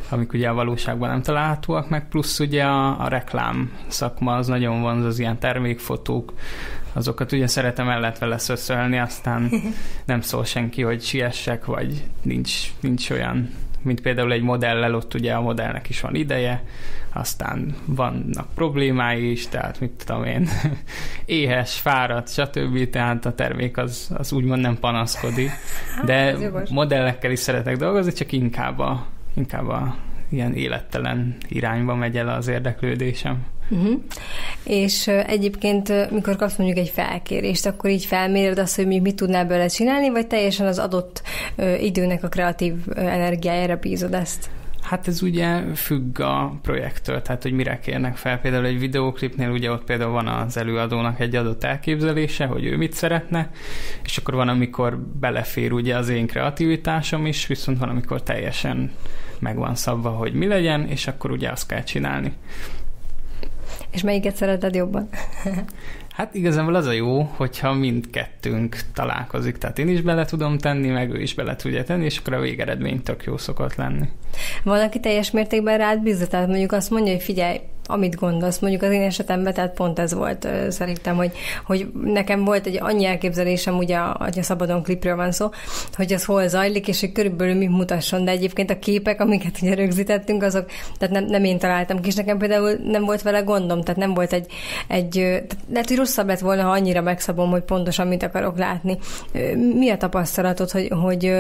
amik 0.10 0.34
ugye 0.34 0.50
a 0.50 0.54
valóságban 0.54 1.10
nem 1.10 1.22
találhatóak 1.22 1.90
meg, 1.90 2.08
plusz 2.08 2.40
ugye 2.40 2.64
a, 2.64 3.04
a 3.04 3.08
reklám 3.08 3.78
szakma 3.88 4.36
az 4.36 4.48
nagyon 4.48 4.82
vonz, 4.82 5.06
az 5.06 5.20
ilyen 5.20 5.40
termékfotók, 5.40 6.34
azokat 6.94 7.32
ugye 7.32 7.48
szeretem 7.48 7.90
el 7.90 8.00
lehet 8.00 8.20
vele 8.20 8.38
szöszölni, 8.38 9.00
aztán 9.00 9.52
nem 10.06 10.22
szól 10.22 10.46
senki, 10.46 10.82
hogy 10.82 11.02
siessek, 11.02 11.66
vagy 11.66 12.04
nincs, 12.22 12.72
nincs 12.80 13.10
olyan 13.10 13.50
mint 13.84 14.02
például 14.02 14.32
egy 14.32 14.42
modellel, 14.42 14.96
ott 14.96 15.14
ugye 15.14 15.34
a 15.34 15.42
modellnek 15.42 15.90
is 15.90 16.02
van 16.02 16.16
ideje, 16.16 16.64
aztán 17.14 17.76
vannak 17.86 18.48
problémái 18.56 19.32
is, 19.32 19.48
tehát 19.48 19.80
mit 19.80 20.04
tudom 20.06 20.24
én, 20.24 20.50
éhes, 21.26 21.74
fáradt, 21.74 22.34
stb. 22.34 22.90
Tehát 22.90 23.26
a 23.26 23.34
termék 23.34 23.78
az, 23.78 24.12
az 24.14 24.32
úgymond 24.32 24.62
nem 24.62 24.80
panaszkodik. 24.80 25.52
De 26.06 26.38
modellekkel 26.70 27.32
is 27.32 27.40
szeretek 27.40 27.78
dolgozni, 27.78 28.14
csak 28.14 28.32
inkább 28.32 28.80
a, 28.80 29.06
inkább 29.34 29.68
a 29.68 29.96
ilyen 30.30 30.54
élettelen 30.54 31.36
irányba 31.48 31.96
megy 31.96 32.18
el 32.18 32.30
az 32.30 32.48
érdeklődésem. 32.48 33.46
Uh-huh. 33.70 34.02
És 34.64 35.08
uh, 35.08 35.30
egyébként, 35.30 36.12
mikor 36.12 36.36
kapsz 36.36 36.58
mondjuk 36.58 36.80
egy 36.80 36.90
felkérést, 36.90 37.66
akkor 37.66 37.90
így 37.90 38.06
felméred 38.06 38.58
azt, 38.58 38.76
hogy 38.76 38.88
mi 38.88 39.00
mit 39.00 39.16
tudnál 39.16 39.46
belőle 39.46 39.68
csinálni, 39.68 40.10
vagy 40.10 40.28
teljesen 40.28 40.68
az 40.68 40.80
adott 40.80 41.22
uh, 41.58 41.84
időnek 41.84 42.24
a 42.24 42.28
kreatív 42.28 42.74
uh, 42.88 43.14
energiájára 43.14 43.76
bízod 43.76 44.14
ezt? 44.14 44.50
Hát 44.84 45.08
ez 45.08 45.22
ugye 45.22 45.62
függ 45.76 46.20
a 46.20 46.60
projektől, 46.62 47.22
tehát 47.22 47.44
hogy 47.44 47.52
mire 47.52 47.80
kérnek 47.80 48.16
fel. 48.16 48.40
Például 48.40 48.66
egy 48.66 48.80
videóklipnél 48.80 49.50
ugye 49.50 49.72
ott 49.72 49.84
például 49.84 50.12
van 50.12 50.28
az 50.28 50.58
előadónak 50.58 51.20
egy 51.20 51.36
adott 51.36 51.64
elképzelése, 51.64 52.46
hogy 52.46 52.66
ő 52.66 52.78
mit 52.78 52.94
szeretne, 52.94 53.50
és 54.04 54.18
akkor 54.18 54.34
van, 54.34 54.48
amikor 54.48 54.98
belefér 54.98 55.72
ugye 55.72 55.96
az 55.98 56.10
én 56.10 56.28
kreativitásom 56.28 57.26
is, 57.26 57.48
viszont 57.48 57.78
van, 57.78 57.90
amikor 57.90 58.24
teljesen 58.24 58.92
meg 59.40 59.58
van 59.58 59.76
szabva, 59.76 60.10
hogy 60.10 60.34
mi 60.34 60.48
legyen, 60.48 60.88
és 60.88 61.08
akkor 61.08 61.32
ugye 61.32 61.50
azt 61.50 61.68
kell 61.68 61.84
csinálni. 61.84 62.34
És 63.92 64.02
melyiket 64.02 64.36
szereted 64.36 64.76
jobban? 64.76 65.10
Hát 66.14 66.36
igazából 66.36 66.76
az 66.76 66.86
a 66.86 66.92
jó, 66.92 67.22
hogyha 67.22 67.74
mindkettőnk 67.74 68.78
találkozik, 68.94 69.58
tehát 69.58 69.80
én 69.80 69.88
is 69.88 70.02
bele 70.02 70.26
tudom 70.26 70.58
tenni, 70.58 70.90
meg 70.90 71.14
ő 71.14 71.22
is 71.22 71.34
bele 71.34 71.56
tudja 71.56 71.84
tenni, 71.84 72.06
és 72.06 72.18
akkor 72.18 72.34
a 72.34 72.40
végeredmény 72.40 73.02
tök 73.02 73.24
jó 73.24 73.38
szokott 73.38 73.76
lenni. 73.76 74.10
Van, 74.64 74.80
aki 74.80 75.00
teljes 75.00 75.32
mértékben 75.32 75.78
rád 75.78 76.02
bízza, 76.02 76.28
tehát 76.28 76.48
mondjuk 76.48 76.72
azt 76.72 76.90
mondja, 76.90 77.14
hogy 77.14 77.22
figyelj, 77.22 77.60
amit 77.86 78.16
gondolsz. 78.16 78.60
Mondjuk 78.60 78.82
az 78.82 78.92
én 78.92 79.02
esetemben, 79.02 79.54
tehát 79.54 79.74
pont 79.74 80.00
ez 80.00 80.14
volt 80.14 80.48
szerintem, 80.70 81.16
hogy, 81.16 81.32
hogy 81.66 81.92
nekem 82.04 82.44
volt 82.44 82.66
egy 82.66 82.78
annyi 82.82 83.06
elképzelésem, 83.06 83.78
ugye, 83.78 83.98
hogy 83.98 84.40
a 84.40 84.44
Szabadon 84.44 84.84
klipről 84.84 85.16
van 85.16 85.32
szó, 85.32 85.50
hogy 85.96 86.14
az 86.14 86.26
hol 86.26 86.48
zajlik, 86.48 86.88
és 86.88 87.00
hogy 87.00 87.12
körülbelül 87.12 87.56
mi 87.56 87.68
mutasson, 87.68 88.26
de 88.26 88.32
egyébként 88.32 88.70
a 88.70 88.80
képek, 88.80 89.22
amiket 89.22 89.58
ugye 89.62 89.74
rögzítettünk, 89.74 90.44
azok, 90.44 90.66
tehát 90.98 91.14
nem, 91.14 91.26
nem 91.26 91.44
én 91.44 91.60
találtam 91.60 92.02
ki, 92.02 92.08
és 92.08 92.16
nekem 92.16 92.38
például 92.38 92.72
nem 92.84 93.04
volt 93.04 93.22
vele 93.22 93.40
gondom, 93.40 93.82
tehát 93.82 94.00
nem 94.00 94.14
volt 94.14 94.34
egy, 94.34 94.46
egy 94.88 95.16
lehet, 95.72 95.88
hogy 95.88 95.98
rosszabb 95.98 96.28
lett 96.28 96.40
volna, 96.40 96.64
ha 96.64 96.72
annyira 96.72 97.02
megszabom, 97.02 97.50
hogy 97.50 97.64
pontosan 97.64 98.08
mit 98.08 98.24
akarok 98.24 98.58
látni. 98.58 98.98
Mi 99.76 99.90
a 99.90 99.98
tapasztalatod, 99.98 100.72
hogy, 100.72 100.88
hogy 101.02 101.34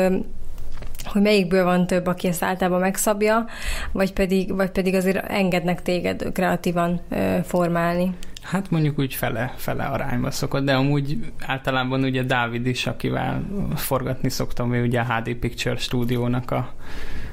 hogy 1.06 1.22
melyikből 1.22 1.64
van 1.64 1.88
több, 1.88 2.08
aki 2.08 2.28
ezt 2.28 2.44
általában 2.44 2.80
megszabja, 2.80 3.46
vagy 3.92 4.14
pedig, 4.14 4.56
vagy 4.56 4.70
pedig 4.70 4.96
azért 4.96 5.30
engednek 5.30 5.82
téged 5.82 6.32
kreatívan 6.34 7.02
formálni? 7.44 8.12
Hát 8.44 8.70
mondjuk 8.70 9.00
úgy 9.00 9.14
fele, 9.14 9.54
fele 9.56 9.84
arányba 9.84 10.32
szokott, 10.32 10.64
de 10.64 10.74
amúgy 10.74 11.18
általában 11.46 12.04
ugye 12.04 12.24
Dávid 12.24 12.66
is, 12.66 12.88
akivel 12.88 13.44
forgatni 13.76 14.30
szoktam, 14.30 14.74
ő 14.74 14.84
ugye 14.86 15.00
a 15.00 15.14
HD 15.14 15.36
Picture 15.36 15.76
stúdiónak 15.76 16.52
a, 16.52 16.74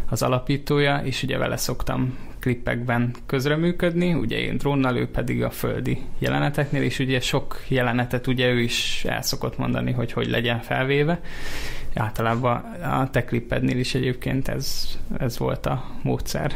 az 0.09 0.23
alapítója, 0.23 1.01
és 1.05 1.23
ugye 1.23 1.39
vele 1.39 1.57
szoktam 1.57 2.19
klippekben 2.41 3.15
közreműködni, 3.27 4.15
ugye 4.15 4.39
én 4.39 4.57
drónnal, 4.57 4.97
ő 4.97 5.09
pedig 5.11 5.43
a 5.43 5.51
földi 5.51 5.99
jeleneteknél, 6.19 6.83
és 6.83 6.99
ugye 6.99 7.21
sok 7.21 7.61
jelenetet 7.69 8.27
ugye 8.27 8.49
ő 8.49 8.61
is 8.61 9.05
el 9.09 9.23
szokott 9.23 9.59
mondani, 9.59 9.93
hogy 9.93 10.13
hogy 10.13 10.29
legyen 10.29 10.61
felvéve. 10.61 11.21
Általában 11.95 12.57
a 12.83 13.11
te 13.11 13.25
klippednél 13.25 13.79
is 13.79 13.95
egyébként 13.95 14.49
ez, 14.49 14.89
ez 15.19 15.39
volt 15.39 15.67
a 15.67 15.85
módszer 16.03 16.53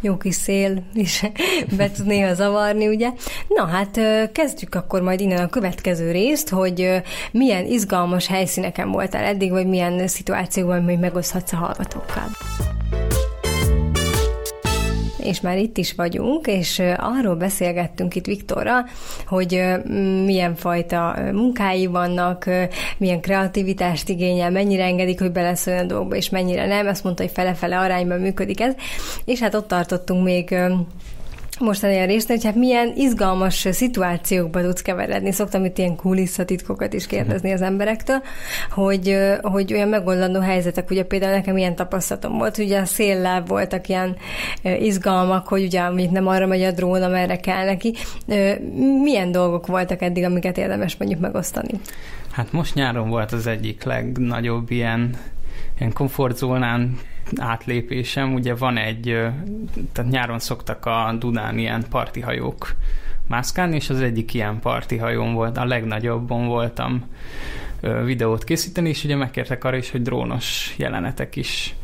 jó 0.00 0.16
kis 0.16 0.34
szél 0.34 0.82
is 0.94 1.24
be 1.76 1.90
tud 1.90 2.06
néha 2.06 2.34
zavarni, 2.34 2.88
ugye? 2.88 3.10
Na 3.48 3.66
hát 3.66 4.00
kezdjük 4.32 4.74
akkor 4.74 5.02
majd 5.02 5.20
innen 5.20 5.44
a 5.44 5.48
következő 5.48 6.10
részt, 6.10 6.48
hogy 6.48 7.02
milyen 7.30 7.66
izgalmas 7.66 8.26
helyszíneken 8.26 8.90
voltál 8.90 9.24
eddig, 9.24 9.50
vagy 9.50 9.66
milyen 9.66 10.08
szituációban 10.08 10.82
még 10.82 10.98
megoszthatsz 10.98 11.52
a 11.52 11.56
hallgatókkal 11.56 12.30
és 15.24 15.40
már 15.40 15.58
itt 15.58 15.76
is 15.76 15.94
vagyunk, 15.94 16.46
és 16.46 16.82
arról 16.96 17.34
beszélgettünk 17.34 18.14
itt 18.14 18.26
Viktorra, 18.26 18.84
hogy 19.26 19.62
milyen 20.24 20.54
fajta 20.54 21.16
munkái 21.32 21.86
vannak, 21.86 22.44
milyen 22.98 23.20
kreativitást 23.20 24.08
igényel, 24.08 24.50
mennyire 24.50 24.84
engedik, 24.84 25.20
hogy 25.20 25.32
beleszóljon 25.32 25.84
a 25.84 25.86
dolgokba, 25.86 26.16
és 26.16 26.30
mennyire 26.30 26.66
nem. 26.66 26.86
Azt 26.86 27.04
mondta, 27.04 27.22
hogy 27.22 27.32
fele-fele 27.32 27.78
arányban 27.78 28.20
működik 28.20 28.60
ez. 28.60 28.74
És 29.24 29.40
hát 29.40 29.54
ott 29.54 29.68
tartottunk 29.68 30.24
még 30.24 30.54
mostani 31.62 31.98
a 31.98 32.04
részt, 32.04 32.28
hogy 32.28 32.44
hát 32.44 32.54
milyen 32.54 32.92
izgalmas 32.96 33.66
szituációkba 33.70 34.62
tudsz 34.62 34.82
keveredni. 34.82 35.32
Szoktam 35.32 35.64
itt 35.64 35.78
ilyen 35.78 35.96
kulisszatitkokat 35.96 36.92
is 36.92 37.06
kérdezni 37.06 37.52
az 37.52 37.62
emberektől, 37.62 38.22
hogy, 38.70 39.18
hogy 39.42 39.72
olyan 39.72 39.88
megoldandó 39.88 40.40
helyzetek, 40.40 40.90
ugye 40.90 41.04
például 41.04 41.32
nekem 41.32 41.56
ilyen 41.56 41.74
tapasztalatom 41.74 42.38
volt, 42.38 42.58
ugye 42.58 42.80
a 42.80 42.84
széllel 42.84 43.42
voltak 43.42 43.88
ilyen 43.88 44.16
izgalmak, 44.62 45.48
hogy 45.48 45.62
ugye 45.62 45.80
amit 45.80 46.10
nem 46.10 46.26
arra 46.26 46.46
megy 46.46 46.62
a 46.62 46.72
drón, 46.72 47.02
amerre 47.02 47.36
kell 47.36 47.64
neki. 47.64 47.94
Milyen 49.02 49.32
dolgok 49.32 49.66
voltak 49.66 50.02
eddig, 50.02 50.24
amiket 50.24 50.58
érdemes 50.58 50.96
mondjuk 50.96 51.20
megosztani? 51.20 51.80
Hát 52.32 52.52
most 52.52 52.74
nyáron 52.74 53.08
volt 53.08 53.32
az 53.32 53.46
egyik 53.46 53.82
legnagyobb 53.82 54.70
ilyen 54.70 55.16
ilyen 55.78 55.92
komfortzónán 55.92 56.98
átlépésem, 57.36 58.34
ugye 58.34 58.54
van 58.54 58.76
egy, 58.76 59.04
tehát 59.92 60.10
nyáron 60.10 60.38
szoktak 60.38 60.86
a 60.86 61.14
Dunán 61.18 61.58
ilyen 61.58 61.84
partihajók 61.90 62.74
mászkálni, 63.26 63.74
és 63.74 63.90
az 63.90 64.00
egyik 64.00 64.34
ilyen 64.34 64.60
partihajón 64.60 65.34
volt, 65.34 65.56
a 65.56 65.64
legnagyobbon 65.64 66.46
voltam 66.46 67.04
videót 68.04 68.44
készíteni, 68.44 68.88
és 68.88 69.04
ugye 69.04 69.16
megkértek 69.16 69.64
arra 69.64 69.76
is, 69.76 69.90
hogy 69.90 70.02
drónos 70.02 70.74
jelenetek 70.78 71.36
is 71.36 71.74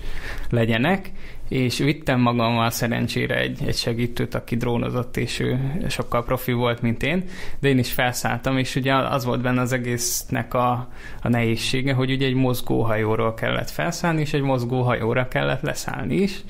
legyenek, 0.50 1.11
és 1.48 1.78
vittem 1.78 2.20
magammal 2.20 2.70
szerencsére 2.70 3.38
egy, 3.38 3.58
egy 3.66 3.76
segítőt, 3.76 4.34
aki 4.34 4.56
drónozott, 4.56 5.16
és 5.16 5.40
ő 5.40 5.58
sokkal 5.88 6.24
profi 6.24 6.52
volt, 6.52 6.82
mint 6.82 7.02
én, 7.02 7.24
de 7.60 7.68
én 7.68 7.78
is 7.78 7.92
felszálltam, 7.92 8.58
és 8.58 8.74
ugye 8.74 8.94
az 8.94 9.24
volt 9.24 9.40
benne 9.40 9.60
az 9.60 9.72
egésznek 9.72 10.54
a, 10.54 10.88
a 11.22 11.28
nehézsége, 11.28 11.92
hogy 11.92 12.10
ugye 12.10 12.26
egy 12.26 12.34
mozgóhajóról 12.34 13.34
kellett 13.34 13.70
felszállni, 13.70 14.20
és 14.20 14.32
egy 14.32 14.42
mozgóhajóra 14.42 15.28
kellett 15.28 15.62
leszállni 15.62 16.14
is, 16.14 16.40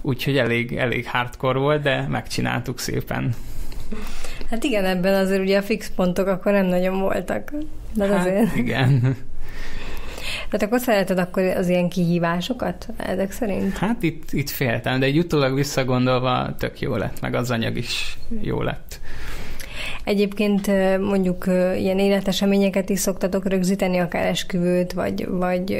úgyhogy 0.00 0.36
elég, 0.36 0.76
elég 0.76 1.06
hardcore 1.06 1.58
volt, 1.58 1.82
de 1.82 2.06
megcsináltuk 2.08 2.78
szépen. 2.78 3.34
Hát 4.50 4.64
igen, 4.64 4.84
ebben 4.84 5.14
azért 5.14 5.40
ugye 5.40 5.58
a 5.58 5.62
fix 5.62 5.90
pontok 5.96 6.26
akkor 6.26 6.52
nem 6.52 6.66
nagyon 6.66 7.00
voltak. 7.00 7.52
De 7.94 8.06
hát 8.06 8.18
azért... 8.18 8.56
igen. 8.56 9.16
Tehát 10.50 10.66
akkor 10.66 10.80
szereted 10.80 11.18
akkor 11.18 11.42
az 11.42 11.68
ilyen 11.68 11.88
kihívásokat 11.88 12.88
ezek 12.96 13.32
szerint? 13.32 13.76
Hát 13.76 14.02
itt, 14.02 14.32
itt 14.32 14.50
féltem, 14.50 15.00
de 15.00 15.06
egy 15.06 15.18
utólag 15.18 15.54
visszagondolva 15.54 16.54
tök 16.58 16.80
jó 16.80 16.96
lett, 16.96 17.20
meg 17.20 17.34
az 17.34 17.50
anyag 17.50 17.76
is 17.76 18.18
jó 18.40 18.62
lett. 18.62 19.00
Egyébként 20.04 20.66
mondjuk 21.00 21.46
ilyen 21.76 21.98
életeseményeket 21.98 22.88
is 22.88 22.98
szoktatok 22.98 23.48
rögzíteni, 23.48 23.98
akár 23.98 24.26
esküvőt, 24.26 24.92
vagy, 24.92 25.28
vagy 25.28 25.76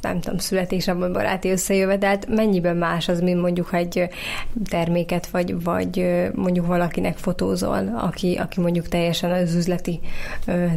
nem 0.00 0.20
tudom, 0.20 0.38
születésnapon 0.38 1.12
baráti 1.12 1.50
összejövetelt, 1.50 2.26
mennyiben 2.28 2.76
más 2.76 3.08
az, 3.08 3.20
mint 3.20 3.40
mondjuk 3.40 3.68
egy 3.72 4.08
terméket, 4.68 5.26
vagy, 5.26 5.62
vagy 5.62 6.20
mondjuk 6.34 6.66
valakinek 6.66 7.16
fotózol, 7.16 8.00
aki, 8.02 8.34
aki 8.34 8.60
mondjuk 8.60 8.88
teljesen 8.88 9.30
az 9.30 9.54
üzleti 9.54 10.00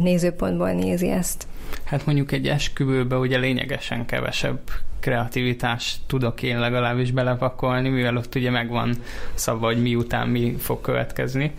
nézőpontból 0.00 0.70
nézi 0.70 1.10
ezt? 1.10 1.46
Hát 1.84 2.06
mondjuk 2.06 2.32
egy 2.32 2.48
esküvőbe 2.48 3.16
ugye 3.16 3.38
lényegesen 3.38 4.06
kevesebb 4.06 4.60
kreativitást 5.00 5.98
tudok 6.06 6.42
én 6.42 6.58
legalábbis 6.58 7.10
belepakolni, 7.10 7.88
mivel 7.88 8.16
ott 8.16 8.34
ugye 8.34 8.50
megvan 8.50 8.96
szabva, 9.34 9.66
hogy 9.66 9.82
miután 9.82 10.28
mi 10.28 10.56
fog 10.58 10.80
következni, 10.80 11.52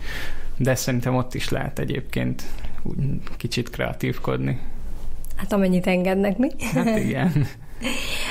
de 0.56 0.74
szerintem 0.74 1.14
ott 1.14 1.34
is 1.34 1.48
lehet 1.48 1.78
egyébként 1.78 2.42
kicsit 3.36 3.70
kreatívkodni. 3.70 4.58
Hát 5.36 5.52
amennyit 5.52 5.86
engednek 5.86 6.38
mi. 6.38 6.48
Hát 6.74 6.98
igen. 6.98 7.32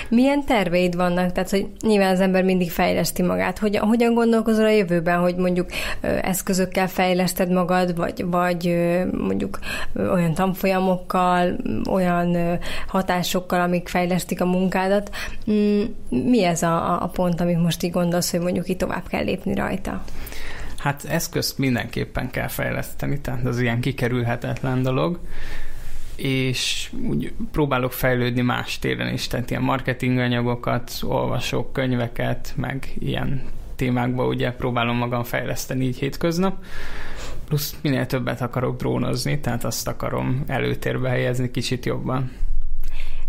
Milyen 0.10 0.44
terveid 0.46 0.96
vannak? 0.96 1.32
Tehát, 1.32 1.50
hogy 1.50 1.68
nyilván 1.82 2.12
az 2.12 2.20
ember 2.20 2.44
mindig 2.44 2.72
fejleszti 2.72 3.22
magát. 3.22 3.60
Hogyan, 3.60 3.88
hogyan 3.88 4.14
gondolkozol 4.14 4.66
a 4.66 4.70
jövőben, 4.70 5.20
hogy 5.20 5.36
mondjuk 5.36 5.70
eszközökkel 6.02 6.88
fejleszted 6.88 7.52
magad, 7.52 7.96
vagy, 7.96 8.26
vagy 8.26 8.76
mondjuk 9.12 9.60
olyan 9.94 10.34
tanfolyamokkal, 10.34 11.56
olyan 11.90 12.60
hatásokkal, 12.88 13.62
amik 13.62 13.88
fejlesztik 13.88 14.42
a 14.42 14.46
munkádat. 14.46 15.10
Mm, 15.52 15.84
mi 16.10 16.44
ez 16.44 16.62
a, 16.62 17.04
a 17.04 17.08
pont, 17.08 17.42
amit 17.42 17.62
most 17.62 17.84
így 17.84 17.92
gondolsz, 17.92 18.32
hogy 18.32 18.40
mondjuk 18.40 18.68
itt 18.68 18.78
tovább 18.78 19.08
kell 19.08 19.24
lépni 19.24 19.56
rajta? 19.56 20.04
Hát 20.78 21.04
eszközt 21.04 21.58
mindenképpen 21.58 22.30
kell 22.32 22.48
fejleszteni, 22.48 23.22
tehát 23.22 23.46
az 23.46 23.60
ilyen 23.60 23.80
kikerülhetetlen 23.80 24.84
dolog 24.84 25.20
és 26.24 26.92
úgy 27.10 27.34
próbálok 27.52 27.92
fejlődni 27.92 28.42
más 28.42 28.80
téren 28.80 29.14
is, 29.14 29.28
tehát 29.28 29.50
ilyen 29.50 29.62
marketing 29.62 30.18
anyagokat, 30.18 30.92
olvasok 31.02 31.74
könyveket, 31.74 32.54
meg 32.56 32.94
ilyen 33.00 33.42
témákba 33.76 34.28
ugye 34.28 34.52
próbálom 34.52 34.98
magam 34.98 35.24
fejleszteni 35.24 35.86
így 35.86 35.98
hétköznap, 35.98 36.64
plusz 37.46 37.76
minél 37.82 38.06
többet 38.06 38.42
akarok 38.42 38.78
drónozni, 38.78 39.40
tehát 39.40 39.64
azt 39.64 39.88
akarom 39.88 40.44
előtérbe 40.48 41.10
helyezni 41.10 41.52
kicsit 41.52 41.86
jobban. 41.86 42.32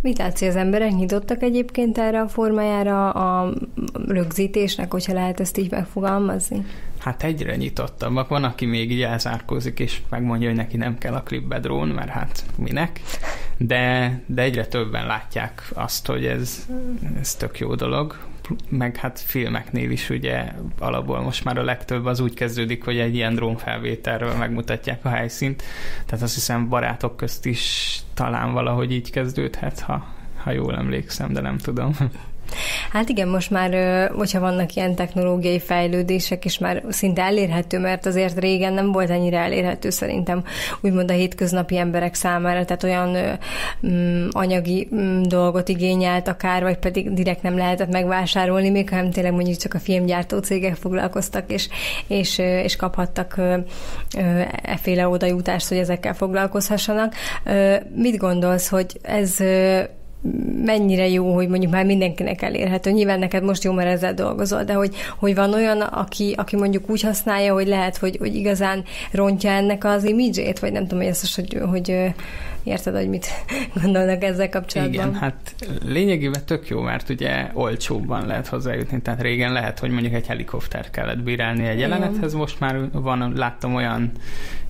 Mit 0.05 0.19
látsz, 0.19 0.39
hogy 0.39 0.49
az 0.49 0.57
emberek 0.57 0.91
nyitottak 0.91 1.43
egyébként 1.43 1.99
erre 1.99 2.21
a 2.21 2.29
formájára 2.29 3.11
a 3.11 3.53
rögzítésnek, 4.07 4.93
hogyha 4.93 5.13
lehet 5.13 5.41
ezt 5.41 5.59
így 5.59 5.71
megfogalmazni? 5.71 6.67
Hát 6.99 7.23
egyre 7.23 7.57
nyitottabbak. 7.57 8.29
Van, 8.29 8.45
aki 8.45 8.65
még 8.67 8.91
így 8.91 9.03
elzárkózik, 9.03 9.79
és 9.79 10.01
megmondja, 10.09 10.49
hogy 10.49 10.57
neki 10.57 10.77
nem 10.77 10.99
kell 10.99 11.15
a 11.15 11.23
klipbe 11.23 11.61
drón, 11.61 11.89
mert 11.89 12.09
hát 12.09 12.45
minek. 12.57 13.01
De, 13.57 14.23
de 14.27 14.43
egyre 14.43 14.67
többen 14.67 15.07
látják 15.07 15.71
azt, 15.75 16.07
hogy 16.07 16.27
ez, 16.27 16.67
ez 17.21 17.35
tök 17.35 17.59
jó 17.59 17.75
dolog 17.75 18.17
meg 18.69 18.97
hát 18.97 19.21
filmeknél 19.21 19.91
is 19.91 20.11
ugye 20.11 20.53
alapból 20.79 21.21
most 21.21 21.45
már 21.45 21.59
a 21.59 21.63
legtöbb 21.63 22.05
az 22.05 22.21
úgy 22.21 22.35
kezdődik, 22.35 22.85
hogy 22.85 22.99
egy 22.99 23.15
ilyen 23.15 23.35
drónfelvételről 23.35 24.35
megmutatják 24.35 25.05
a 25.05 25.09
helyszínt, 25.09 25.63
tehát 26.07 26.25
azt 26.25 26.35
hiszem 26.35 26.69
barátok 26.69 27.17
közt 27.17 27.47
is 27.47 27.99
talán 28.15 28.53
valahogy 28.53 28.93
így 28.93 29.11
kezdődhet, 29.11 29.81
ha, 29.81 30.07
ha 30.37 30.51
jól 30.51 30.77
emlékszem, 30.77 31.33
de 31.33 31.41
nem 31.41 31.59
tudom. 31.59 31.97
Hát 32.93 33.09
igen, 33.09 33.29
most 33.29 33.51
már, 33.51 33.71
hogyha 34.15 34.41
vannak 34.41 34.75
ilyen 34.75 34.95
technológiai 34.95 35.59
fejlődések, 35.59 36.45
és 36.45 36.59
már 36.59 36.83
szinte 36.89 37.23
elérhető, 37.23 37.79
mert 37.79 38.07
azért 38.07 38.39
régen 38.39 38.73
nem 38.73 38.93
volt 38.93 39.11
ennyire 39.11 39.39
elérhető 39.39 39.91
szerintem, 39.91 40.45
úgymond 40.81 41.11
a 41.11 41.15
hétköznapi 41.15 41.77
emberek 41.77 42.15
számára, 42.15 42.65
tehát 42.65 42.83
olyan 42.83 43.39
mm, 43.87 44.29
anyagi 44.31 44.89
mm, 44.95 45.23
dolgot 45.23 45.69
igényelt 45.69 46.29
akár, 46.29 46.63
vagy 46.63 46.79
pedig 46.79 47.13
direkt 47.13 47.43
nem 47.43 47.57
lehetett 47.57 47.91
megvásárolni, 47.91 48.71
még 48.71 48.91
hanem 48.91 49.11
tényleg 49.11 49.33
mondjuk 49.33 49.57
csak 49.57 49.75
a 49.75 49.79
filmgyártó 49.79 50.39
cégek 50.39 50.75
foglalkoztak, 50.75 51.53
és, 51.53 51.69
és, 52.07 52.39
és 52.39 52.77
kaphattak 52.77 53.41
efféle 54.63 55.09
odajutást, 55.09 55.69
hogy 55.69 55.79
ezekkel 55.79 56.15
foglalkozhassanak. 56.15 57.15
Mit 57.95 58.17
gondolsz, 58.17 58.69
hogy 58.69 58.99
ez 59.03 59.37
mennyire 60.65 61.09
jó, 61.09 61.35
hogy 61.35 61.49
mondjuk 61.49 61.73
már 61.73 61.85
mindenkinek 61.85 62.43
elérhető. 62.43 62.91
Nyilván 62.91 63.19
neked 63.19 63.43
most 63.45 63.65
jó, 63.65 63.73
mert 63.73 63.89
ezzel 63.89 64.15
dolgozol, 64.15 64.65
de 64.65 64.73
hogy, 64.73 64.95
hogy 65.19 65.35
van 65.35 65.55
olyan, 65.55 65.81
aki, 65.81 66.35
aki 66.37 66.57
mondjuk 66.57 66.91
úgy 66.91 67.03
használja, 67.03 67.53
hogy 67.53 67.67
lehet, 67.67 67.97
hogy, 67.97 68.17
hogy 68.17 68.35
igazán 68.35 68.85
rontja 69.13 69.51
ennek 69.51 69.85
az 69.85 70.05
imidzsét, 70.05 70.59
vagy 70.59 70.73
nem 70.73 70.83
tudom, 70.83 70.99
hogy 70.99 71.09
ezt 71.09 71.35
hogy, 71.35 71.59
hogy 71.71 72.15
érted, 72.63 72.97
hogy 72.97 73.09
mit 73.09 73.27
gondolnak 73.83 74.23
ezzel 74.23 74.49
kapcsolatban. 74.49 74.95
Igen, 74.95 75.15
hát 75.15 75.55
lényegében 75.85 76.45
tök 76.45 76.69
jó, 76.69 76.81
mert 76.81 77.09
ugye 77.09 77.51
olcsóbban 77.53 78.27
lehet 78.27 78.47
hozzájutni, 78.47 79.01
tehát 79.03 79.23
régen 79.23 79.53
lehet, 79.53 79.79
hogy 79.79 79.91
mondjuk 79.91 80.15
egy 80.15 80.27
helikopter 80.27 80.91
kellett 80.91 81.23
bírálni 81.23 81.67
egy 81.67 81.79
jelenethez, 81.79 82.35
most 82.35 82.61
már 82.61 82.91
van, 82.93 83.33
láttam 83.37 83.75
olyan 83.75 84.13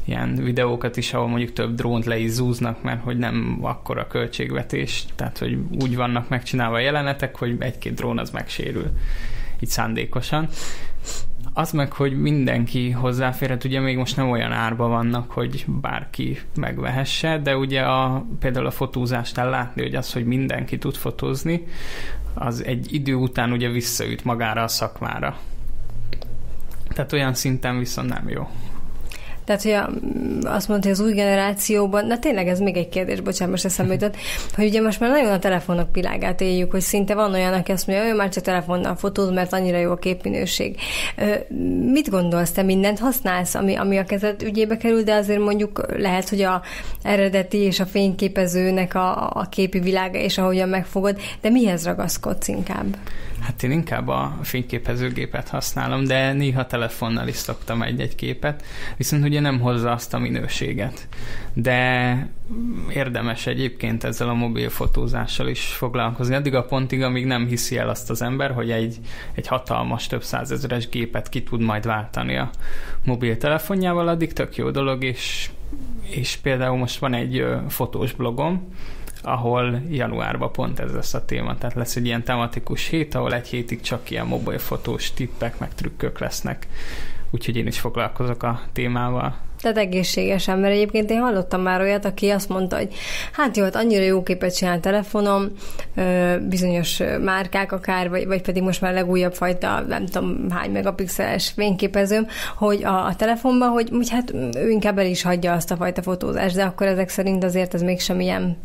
ilyen 0.04 0.34
videókat 0.34 0.96
is, 0.96 1.14
ahol 1.14 1.28
mondjuk 1.28 1.52
több 1.52 1.74
drónt 1.74 2.04
le 2.04 2.18
is 2.18 2.30
zúznak, 2.30 2.82
mert 2.82 3.02
hogy 3.02 3.18
nem 3.18 3.58
akkora 3.60 4.06
költségvetés, 4.06 5.04
tehát 5.14 5.38
hogy 5.38 5.58
úgy 5.80 5.96
vannak 5.96 6.28
megcsinálva 6.28 6.76
a 6.76 6.80
jelenetek, 6.80 7.36
hogy 7.36 7.56
egy-két 7.58 7.94
drón 7.94 8.18
az 8.18 8.30
megsérül 8.30 8.90
így 9.60 9.68
szándékosan. 9.68 10.48
Az 11.52 11.72
meg, 11.72 11.92
hogy 11.92 12.20
mindenki 12.20 12.90
hozzáférhet, 12.90 13.64
ugye 13.64 13.80
még 13.80 13.96
most 13.96 14.16
nem 14.16 14.30
olyan 14.30 14.52
árba 14.52 14.88
vannak, 14.88 15.30
hogy 15.30 15.64
bárki 15.66 16.38
megvehesse, 16.56 17.38
de 17.38 17.56
ugye 17.56 17.82
a, 17.82 18.26
például 18.38 18.66
a 18.66 18.70
fotózásnál 18.70 19.50
látni, 19.50 19.82
hogy 19.82 19.94
az, 19.94 20.12
hogy 20.12 20.24
mindenki 20.24 20.78
tud 20.78 20.94
fotózni, 20.94 21.66
az 22.34 22.64
egy 22.64 22.94
idő 22.94 23.14
után 23.14 23.52
ugye 23.52 23.68
visszaüt 23.68 24.24
magára 24.24 24.62
a 24.62 24.68
szakmára. 24.68 25.38
Tehát 26.88 27.12
olyan 27.12 27.34
szinten 27.34 27.78
viszont 27.78 28.08
nem 28.08 28.28
jó. 28.28 28.48
Tehát, 29.44 29.62
hogy 29.62 29.72
a, 29.72 29.90
azt 30.42 30.68
mondta, 30.68 30.88
hogy 30.88 30.98
az 30.98 31.04
új 31.04 31.12
generációban, 31.12 32.06
na 32.06 32.18
tényleg 32.18 32.48
ez 32.48 32.58
még 32.58 32.76
egy 32.76 32.88
kérdés, 32.88 33.20
bocsánat, 33.20 33.52
most 33.52 33.64
eszembe 33.64 33.92
jutott, 33.98 34.16
hogy 34.54 34.66
ugye 34.66 34.80
most 34.80 35.00
már 35.00 35.10
nagyon 35.10 35.32
a 35.32 35.38
telefonok 35.38 35.88
világát 35.92 36.40
éljük, 36.40 36.70
hogy 36.70 36.80
szinte 36.80 37.14
van 37.14 37.32
olyan, 37.32 37.52
aki 37.52 37.72
azt 37.72 37.86
mondja, 37.86 38.06
hogy 38.06 38.16
már 38.16 38.28
csak 38.28 38.44
telefonnal 38.44 38.96
fotóz, 38.96 39.30
mert 39.30 39.52
annyira 39.52 39.78
jó 39.78 39.90
a 39.90 39.96
képminőség. 39.96 40.76
Mit 41.92 42.10
gondolsz, 42.10 42.52
te 42.52 42.62
mindent 42.62 42.98
használsz, 42.98 43.54
ami, 43.54 43.74
ami 43.74 43.96
a 43.96 44.04
kezed 44.04 44.42
ügyébe 44.42 44.76
kerül, 44.76 45.02
de 45.02 45.14
azért 45.14 45.40
mondjuk 45.40 45.86
lehet, 45.96 46.28
hogy 46.28 46.42
a 46.42 46.62
eredeti 47.02 47.58
és 47.58 47.80
a 47.80 47.86
fényképezőnek 47.86 48.94
a, 48.94 49.30
a 49.30 49.46
képi 49.50 49.78
világa 49.78 50.18
és 50.18 50.38
ahogyan 50.38 50.68
megfogod, 50.68 51.18
de 51.40 51.50
mihez 51.50 51.84
ragaszkodsz 51.84 52.48
inkább? 52.48 52.96
Hát 53.44 53.62
én 53.62 53.70
inkább 53.70 54.08
a 54.08 54.38
fényképezőgépet 54.42 55.48
használom, 55.48 56.04
de 56.04 56.32
néha 56.32 56.66
telefonnal 56.66 57.28
is 57.28 57.34
szoktam 57.34 57.82
egy-egy 57.82 58.14
képet, 58.14 58.64
viszont 58.96 59.24
ugye 59.24 59.40
nem 59.40 59.60
hozza 59.60 59.92
azt 59.92 60.14
a 60.14 60.18
minőséget. 60.18 61.08
De 61.52 62.28
érdemes 62.92 63.46
egyébként 63.46 64.04
ezzel 64.04 64.28
a 64.28 64.34
mobil 64.34 64.70
fotózással 64.70 65.48
is 65.48 65.64
foglalkozni. 65.64 66.34
Addig 66.34 66.54
a 66.54 66.64
pontig, 66.64 67.02
amíg 67.02 67.26
nem 67.26 67.46
hiszi 67.46 67.78
el 67.78 67.88
azt 67.88 68.10
az 68.10 68.22
ember, 68.22 68.50
hogy 68.50 68.70
egy, 68.70 68.96
egy 69.34 69.46
hatalmas, 69.46 70.06
több 70.06 70.22
százezeres 70.22 70.88
gépet 70.88 71.28
ki 71.28 71.42
tud 71.42 71.60
majd 71.60 71.86
váltani 71.86 72.36
a 72.36 72.50
mobiltelefonjával, 73.04 74.08
addig 74.08 74.32
tök 74.32 74.56
jó 74.56 74.70
dolog, 74.70 75.04
és, 75.04 75.50
és 76.10 76.36
például 76.36 76.76
most 76.76 76.98
van 76.98 77.14
egy 77.14 77.46
fotós 77.68 78.12
blogom, 78.12 78.68
ahol 79.24 79.82
januárban 79.90 80.52
pont 80.52 80.78
ez 80.78 80.92
lesz 80.92 81.14
a 81.14 81.24
téma. 81.24 81.58
Tehát 81.58 81.76
lesz 81.76 81.96
egy 81.96 82.06
ilyen 82.06 82.22
tematikus 82.22 82.88
hét, 82.88 83.14
ahol 83.14 83.34
egy 83.34 83.48
hétig 83.48 83.80
csak 83.80 84.10
ilyen 84.10 84.26
mobilfotós 84.26 85.12
tippek, 85.12 85.58
meg 85.58 85.74
trükkök 85.74 86.18
lesznek. 86.18 86.66
Úgyhogy 87.30 87.56
én 87.56 87.66
is 87.66 87.80
foglalkozok 87.80 88.42
a 88.42 88.60
témával. 88.72 89.36
Tehát 89.64 89.78
egészségesen, 89.78 90.58
mert 90.58 90.74
egyébként 90.74 91.10
én 91.10 91.20
hallottam 91.20 91.60
már 91.60 91.80
olyat, 91.80 92.04
aki 92.04 92.28
azt 92.28 92.48
mondta, 92.48 92.76
hogy 92.76 92.94
hát 93.32 93.56
jó, 93.56 93.64
hát 93.64 93.76
annyira 93.76 94.02
jó 94.02 94.22
képet 94.22 94.56
csinál 94.56 94.80
telefonom, 94.80 95.48
bizonyos 96.48 97.02
márkák 97.22 97.72
akár, 97.72 98.10
vagy, 98.10 98.26
vagy 98.26 98.42
pedig 98.42 98.62
most 98.62 98.80
már 98.80 98.92
legújabb 98.92 99.34
fajta, 99.34 99.80
nem 99.80 100.06
tudom 100.06 100.50
hány 100.50 100.70
megapixeles 100.70 101.52
fényképezőm, 101.56 102.26
hogy 102.56 102.84
a, 102.84 103.06
a 103.06 103.14
telefonban, 103.16 103.68
hogy, 103.68 103.88
hogy 103.90 104.10
hát 104.10 104.34
ő 104.56 104.70
inkább 104.70 104.98
el 104.98 105.06
is 105.06 105.22
hagyja 105.22 105.52
azt 105.52 105.70
a 105.70 105.76
fajta 105.76 106.02
fotózást, 106.02 106.56
de 106.56 106.64
akkor 106.64 106.86
ezek 106.86 107.08
szerint 107.08 107.44
azért 107.44 107.74
ez 107.74 107.82
mégsem 107.82 108.20
ilyen 108.20 108.56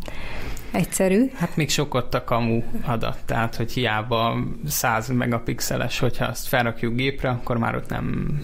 egyszerű. 0.72 1.32
Hát 1.36 1.56
még 1.56 1.70
sok 1.70 1.94
ott 1.94 2.14
a 2.14 2.24
kamu 2.24 2.64
adat, 2.86 3.18
tehát 3.26 3.56
hogy 3.56 3.72
hiába 3.72 4.38
100 4.68 5.08
megapixeles, 5.08 6.00
hogyha 6.00 6.26
azt 6.26 6.48
felrakjuk 6.48 6.96
gépre, 6.96 7.30
akkor 7.30 7.58
már 7.58 7.76
ott 7.76 7.90
nem 7.90 8.40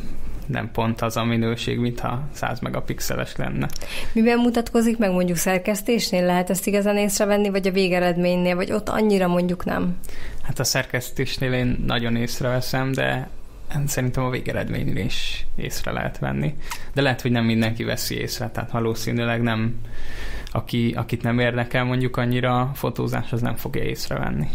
nem 0.45 0.71
pont 0.71 1.01
az 1.01 1.17
a 1.17 1.23
minőség, 1.23 1.79
mintha 1.79 2.21
100 2.31 2.59
megapixeles 2.59 3.35
lenne. 3.35 3.67
Miben 4.11 4.39
mutatkozik 4.39 4.97
meg 4.97 5.11
mondjuk 5.11 5.37
szerkesztésnél? 5.37 6.25
Lehet 6.25 6.49
ezt 6.49 6.67
igazán 6.67 6.97
észrevenni, 6.97 7.49
vagy 7.49 7.67
a 7.67 7.71
végeredménynél, 7.71 8.55
vagy 8.55 8.71
ott 8.71 8.89
annyira 8.89 9.27
mondjuk 9.27 9.65
nem? 9.65 9.97
Hát 10.43 10.59
a 10.59 10.63
szerkesztésnél 10.63 11.53
én 11.53 11.83
nagyon 11.87 12.15
észreveszem, 12.15 12.91
de 12.91 13.29
szerintem 13.85 14.23
a 14.23 14.29
végeredménynél 14.29 15.05
is 15.05 15.45
észre 15.55 15.91
lehet 15.91 16.19
venni. 16.19 16.55
De 16.93 17.01
lehet, 17.01 17.21
hogy 17.21 17.31
nem 17.31 17.45
mindenki 17.45 17.83
veszi 17.83 18.15
észre, 18.15 18.49
tehát 18.49 18.71
valószínűleg 18.71 19.41
nem 19.41 19.75
aki, 20.55 20.93
akit 20.97 21.23
nem 21.23 21.39
érdekel 21.39 21.83
mondjuk 21.83 22.17
annyira 22.17 22.59
a 22.59 22.71
fotózás, 22.73 23.31
az 23.31 23.41
nem 23.41 23.55
fogja 23.55 23.83
észrevenni. 23.83 24.47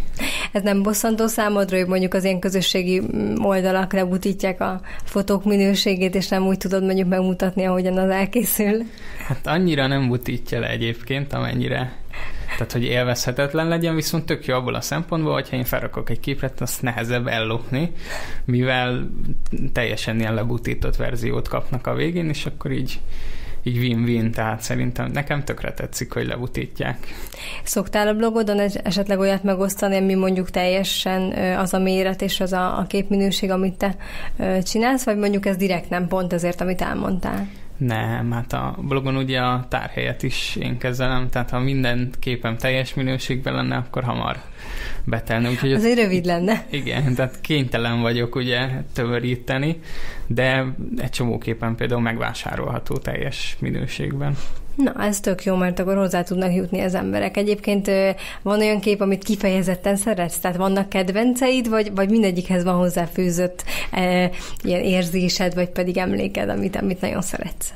Ez 0.52 0.62
nem 0.62 0.82
bosszantó 0.82 1.26
számodra, 1.26 1.78
hogy 1.78 1.86
mondjuk 1.86 2.14
az 2.14 2.24
ilyen 2.24 2.38
közösségi 2.38 3.02
oldalak 3.42 3.92
lebutítják 3.92 4.60
a 4.60 4.80
fotók 5.04 5.44
minőségét, 5.44 6.14
és 6.14 6.28
nem 6.28 6.46
úgy 6.46 6.58
tudod 6.58 6.84
mondjuk 6.84 7.08
megmutatni, 7.08 7.64
ahogyan 7.64 7.98
az 7.98 8.10
elkészül? 8.10 8.82
Hát 9.26 9.46
annyira 9.46 9.86
nem 9.86 10.08
butítja 10.08 10.60
le 10.60 10.68
egyébként, 10.68 11.32
amennyire 11.32 11.98
tehát, 12.50 12.72
hogy 12.72 12.84
élvezhetetlen 12.84 13.68
legyen, 13.68 13.94
viszont 13.94 14.26
tök 14.26 14.46
jó 14.46 14.54
abból 14.54 14.74
a 14.74 14.80
szempontból, 14.80 15.32
hogyha 15.32 15.56
én 15.56 15.64
felrakok 15.64 16.10
egy 16.10 16.20
képet, 16.20 16.60
azt 16.60 16.82
nehezebb 16.82 17.26
ellopni, 17.26 17.92
mivel 18.44 19.10
teljesen 19.72 20.18
ilyen 20.18 20.34
lebutított 20.34 20.96
verziót 20.96 21.48
kapnak 21.48 21.86
a 21.86 21.94
végén, 21.94 22.28
és 22.28 22.46
akkor 22.46 22.70
így 22.70 23.00
így 23.62 23.78
win-win, 23.78 24.30
tehát 24.30 24.60
szerintem 24.60 25.10
nekem 25.10 25.44
tökre 25.44 25.72
tetszik, 25.72 26.12
hogy 26.12 26.26
lebutítják. 26.26 27.06
Szoktál 27.62 28.08
a 28.08 28.14
blogodon 28.14 28.60
esetleg 28.82 29.18
olyat 29.18 29.42
megosztani, 29.42 29.96
ami 29.96 30.14
mondjuk 30.14 30.50
teljesen 30.50 31.32
az 31.56 31.74
a 31.74 31.78
méret 31.78 32.22
és 32.22 32.40
az 32.40 32.52
a, 32.52 32.78
a 32.78 32.86
képminőség, 32.86 33.50
amit 33.50 33.74
te 33.74 33.96
csinálsz, 34.62 35.04
vagy 35.04 35.16
mondjuk 35.16 35.46
ez 35.46 35.56
direkt 35.56 35.90
nem 35.90 36.08
pont 36.08 36.32
ezért, 36.32 36.60
amit 36.60 36.80
elmondtál? 36.82 37.48
Nem, 37.76 38.30
hát 38.30 38.52
a 38.52 38.76
blogon 38.78 39.16
ugye 39.16 39.40
a 39.40 39.66
tárhelyet 39.68 40.22
is 40.22 40.56
én 40.56 40.78
kezelem, 40.78 41.28
tehát 41.28 41.50
ha 41.50 41.58
minden 41.58 42.10
képem 42.18 42.56
teljes 42.56 42.94
minőségben 42.94 43.54
lenne, 43.54 43.76
akkor 43.76 44.04
hamar 44.04 44.40
betelne. 45.04 45.48
Úgyhogy 45.48 45.72
Azért 45.72 45.98
az, 45.98 46.04
rövid 46.04 46.24
lenne. 46.24 46.64
Igen, 46.70 47.14
tehát 47.14 47.40
kénytelen 47.40 48.00
vagyok 48.00 48.34
ugye 48.34 48.68
tömöríteni, 48.92 49.80
de 50.26 50.64
egy 50.96 51.10
csomó 51.10 51.38
képen 51.38 51.74
például 51.74 52.00
megvásárolható 52.00 52.96
teljes 52.96 53.56
minőségben. 53.60 54.36
Na, 54.74 54.94
ez 55.04 55.20
tök 55.20 55.44
jó, 55.44 55.56
mert 55.56 55.78
akkor 55.78 55.96
hozzá 55.96 56.22
tudnak 56.22 56.54
jutni 56.54 56.80
az 56.80 56.94
emberek. 56.94 57.36
Egyébként 57.36 57.90
van 58.42 58.60
olyan 58.60 58.80
kép, 58.80 59.00
amit 59.00 59.24
kifejezetten 59.24 59.96
szeretsz? 59.96 60.38
Tehát 60.38 60.56
vannak 60.56 60.88
kedvenceid, 60.88 61.68
vagy, 61.68 61.94
vagy 61.94 62.10
mindegyikhez 62.10 62.64
van 62.64 62.76
hozzáfűzött 62.76 63.64
e, 63.90 64.30
ilyen 64.62 64.82
érzésed, 64.82 65.54
vagy 65.54 65.68
pedig 65.68 65.96
emléked, 65.96 66.48
amit, 66.48 66.76
amit 66.76 67.00
nagyon 67.00 67.22
szeretsz? 67.22 67.72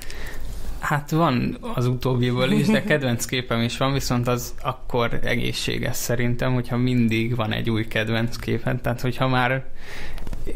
Hát 0.84 1.10
van 1.10 1.56
az 1.74 1.86
utóbbiból 1.86 2.50
is, 2.50 2.66
de 2.66 2.82
kedvenc 2.82 3.24
képem 3.24 3.60
is 3.60 3.76
van, 3.76 3.92
viszont 3.92 4.28
az 4.28 4.54
akkor 4.62 5.18
egészséges 5.22 5.96
szerintem, 5.96 6.54
hogyha 6.54 6.76
mindig 6.76 7.36
van 7.36 7.52
egy 7.52 7.70
új 7.70 7.86
kedvenc 7.86 8.36
képen. 8.36 8.80
Tehát, 8.80 9.00
hogyha 9.00 9.28
már 9.28 9.64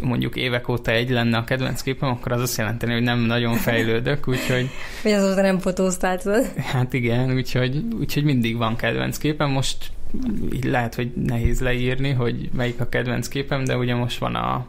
mondjuk 0.02 0.36
évek 0.36 0.68
óta 0.68 0.90
egy 0.90 1.10
lenne 1.10 1.36
a 1.36 1.44
kedvenc 1.44 1.82
képem, 1.82 2.08
akkor 2.08 2.32
az 2.32 2.40
azt 2.40 2.56
jelenteni, 2.56 2.92
hogy 2.92 3.02
nem 3.02 3.18
nagyon 3.18 3.54
fejlődök, 3.54 4.28
úgyhogy... 4.28 4.70
Vagy 5.02 5.12
azóta 5.12 5.42
nem 5.42 5.58
fotóztál, 5.58 6.20
Hát 6.56 6.92
igen, 6.92 7.34
úgyhogy, 7.34 7.84
úgyhogy 7.98 8.24
mindig 8.24 8.56
van 8.56 8.76
kedvenc 8.76 9.18
képem. 9.18 9.50
Most 9.50 9.90
így 10.52 10.64
lehet, 10.64 10.94
hogy 10.94 11.12
nehéz 11.14 11.60
leírni, 11.60 12.10
hogy 12.10 12.50
melyik 12.52 12.80
a 12.80 12.88
kedvenc 12.88 13.28
képem, 13.28 13.64
de 13.64 13.76
ugye 13.76 13.94
most 13.94 14.18
van 14.18 14.34
a, 14.34 14.66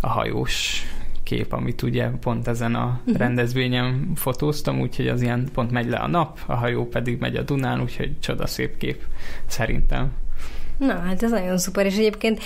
a 0.00 0.08
hajós 0.08 0.86
kép, 1.24 1.52
amit 1.52 1.82
ugye 1.82 2.08
pont 2.08 2.48
ezen 2.48 2.74
a 2.74 2.98
uh-huh. 3.00 3.16
rendezvényen 3.16 4.12
fotóztam, 4.14 4.80
úgyhogy 4.80 5.08
az 5.08 5.22
ilyen 5.22 5.48
pont 5.52 5.70
megy 5.70 5.88
le 5.88 5.96
a 5.96 6.06
nap, 6.06 6.38
a 6.46 6.54
hajó 6.54 6.86
pedig 6.86 7.18
megy 7.18 7.36
a 7.36 7.42
Dunán, 7.42 7.80
úgyhogy 7.80 8.18
csodaszép 8.20 8.76
kép 8.76 9.02
szerintem. 9.46 10.12
Na, 10.78 11.02
hát 11.06 11.22
ez 11.22 11.30
nagyon 11.30 11.58
szuper, 11.58 11.86
és 11.86 11.96
egyébként 11.96 12.40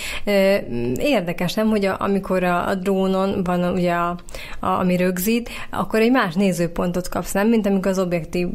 érdekes, 0.99 1.55
nem, 1.55 1.69
hogy 1.69 1.85
a, 1.85 1.97
amikor 1.99 2.45
a, 2.45 2.69
a 2.69 2.75
drónon 2.75 3.45
van 3.45 3.73
ugye, 3.73 3.93
a, 3.93 4.17
a, 4.59 4.67
ami 4.67 4.97
rögzít, 4.97 5.51
akkor 5.71 6.01
egy 6.01 6.11
más 6.11 6.35
nézőpontot 6.35 7.09
kapsz, 7.09 7.33
nem, 7.33 7.49
mint 7.49 7.67
amikor 7.67 7.91
az 7.91 7.99
objektív 7.99 8.49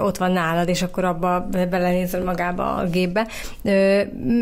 ott 0.00 0.16
van 0.16 0.32
nálad, 0.32 0.68
és 0.68 0.82
akkor 0.82 1.04
abba 1.04 1.48
belenézel 1.50 2.24
magába 2.24 2.74
a 2.74 2.86
gépbe. 2.86 3.28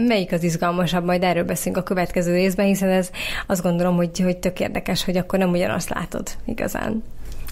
Melyik 0.06 0.32
az 0.32 0.42
izgalmasabb? 0.42 1.04
Majd 1.04 1.22
erről 1.22 1.44
beszélünk 1.44 1.76
a 1.76 1.82
következő 1.82 2.34
részben, 2.34 2.66
hiszen 2.66 2.88
ez 2.88 3.10
azt 3.46 3.62
gondolom, 3.62 3.96
hogy, 3.96 4.20
hogy 4.20 4.36
tök 4.36 4.60
érdekes, 4.60 5.04
hogy 5.04 5.16
akkor 5.16 5.38
nem 5.38 5.50
ugyanazt 5.50 5.88
látod 5.88 6.30
igazán. 6.44 7.02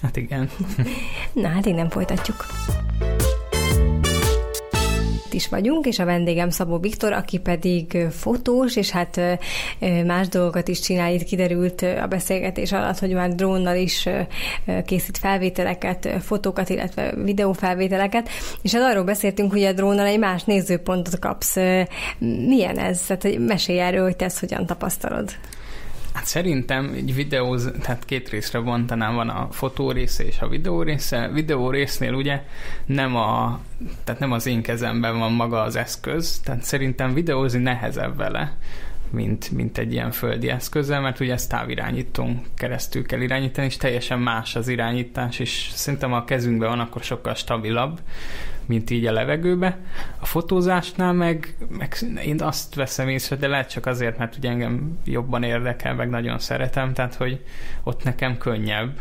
Hát 0.01 0.17
igen. 0.17 0.49
Na, 1.33 1.47
hát 1.47 1.65
innen 1.65 1.89
folytatjuk. 1.89 2.45
Itt 5.31 5.37
is 5.37 5.47
vagyunk, 5.47 5.85
és 5.85 5.99
a 5.99 6.05
vendégem 6.05 6.49
Szabó 6.49 6.77
Viktor, 6.77 7.13
aki 7.13 7.37
pedig 7.37 7.97
fotós, 8.11 8.75
és 8.75 8.89
hát 8.89 9.21
más 10.05 10.27
dolgokat 10.27 10.67
is 10.67 10.79
csinál. 10.79 11.13
Itt 11.13 11.23
kiderült 11.23 11.81
a 11.81 12.07
beszélgetés 12.07 12.71
alatt, 12.71 12.99
hogy 12.99 13.13
már 13.13 13.35
drónnal 13.35 13.75
is 13.75 14.09
készít 14.85 15.17
felvételeket, 15.17 16.09
fotókat, 16.21 16.69
illetve 16.69 17.13
videófelvételeket, 17.23 18.29
és 18.61 18.73
hát 18.73 18.91
arról 18.91 19.03
beszéltünk, 19.03 19.51
hogy 19.51 19.63
a 19.63 19.73
drónnal 19.73 20.05
egy 20.05 20.19
más 20.19 20.43
nézőpontot 20.43 21.19
kapsz. 21.19 21.55
Milyen 22.47 22.77
ez? 22.77 23.01
Tehát 23.01 23.37
mesélj 23.37 23.79
erről, 23.79 24.03
hogy 24.03 24.15
te 24.15 24.25
ezt 24.25 24.39
hogyan 24.39 24.65
tapasztalod. 24.65 25.29
Hát 26.13 26.25
szerintem 26.25 26.91
egy 26.95 27.15
videó, 27.15 27.57
tehát 27.57 28.05
két 28.05 28.29
részre 28.29 28.59
bontanám, 28.59 29.15
van 29.15 29.29
a 29.29 29.47
fotó 29.51 29.91
része 29.91 30.23
és 30.23 30.39
a 30.39 30.47
videó 30.47 30.81
része. 30.81 31.27
Videó 31.27 31.69
résznél 31.69 32.13
ugye 32.13 32.43
nem, 32.85 33.15
a, 33.15 33.59
tehát 34.03 34.19
nem 34.19 34.31
az 34.31 34.45
én 34.45 34.61
kezemben 34.61 35.19
van 35.19 35.31
maga 35.31 35.61
az 35.61 35.75
eszköz, 35.75 36.39
tehát 36.43 36.63
szerintem 36.63 37.13
videózni 37.13 37.59
nehezebb 37.59 38.17
vele, 38.17 38.57
mint, 39.11 39.51
mint 39.51 39.77
egy 39.77 39.93
ilyen 39.93 40.11
földi 40.11 40.49
eszközzel, 40.49 41.01
mert 41.01 41.19
ugye 41.19 41.33
ezt 41.33 41.49
távirányítón 41.49 42.41
keresztül 42.55 43.05
kell 43.05 43.21
irányítani, 43.21 43.67
és 43.67 43.77
teljesen 43.77 44.19
más 44.19 44.55
az 44.55 44.67
irányítás, 44.67 45.39
és 45.39 45.69
szerintem 45.73 46.13
a 46.13 46.25
kezünkben 46.25 46.69
van, 46.69 46.79
akkor 46.79 47.03
sokkal 47.03 47.33
stabilabb, 47.33 47.99
mint 48.65 48.89
így 48.89 49.05
a 49.05 49.11
levegőbe. 49.11 49.77
A 50.19 50.25
fotózásnál 50.25 51.13
meg, 51.13 51.55
meg 51.69 51.97
én 52.25 52.41
azt 52.41 52.75
veszem 52.75 53.07
észre, 53.07 53.35
de 53.35 53.47
lehet 53.47 53.69
csak 53.69 53.85
azért, 53.85 54.17
mert 54.17 54.37
ugye 54.37 54.49
engem 54.49 54.99
jobban 55.05 55.43
érdekel, 55.43 55.93
meg 55.95 56.09
nagyon 56.09 56.39
szeretem, 56.39 56.93
tehát 56.93 57.15
hogy 57.15 57.45
ott 57.83 58.03
nekem 58.03 58.37
könnyebb. 58.37 58.99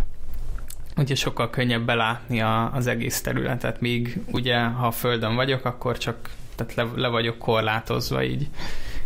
Ugye 0.97 1.15
sokkal 1.15 1.51
könnyebb 1.51 1.85
belátni 1.85 2.41
a, 2.41 2.73
az 2.75 2.87
egész 2.87 3.21
területet, 3.21 3.81
míg 3.81 4.21
ugye 4.31 4.61
ha 4.61 4.87
a 4.87 4.91
földön 4.91 5.35
vagyok, 5.35 5.65
akkor 5.65 5.99
csak 5.99 6.31
tehát 6.55 6.75
le, 6.75 7.01
le 7.03 7.09
vagyok 7.09 7.39
korlátozva 7.39 8.23
így, 8.23 8.49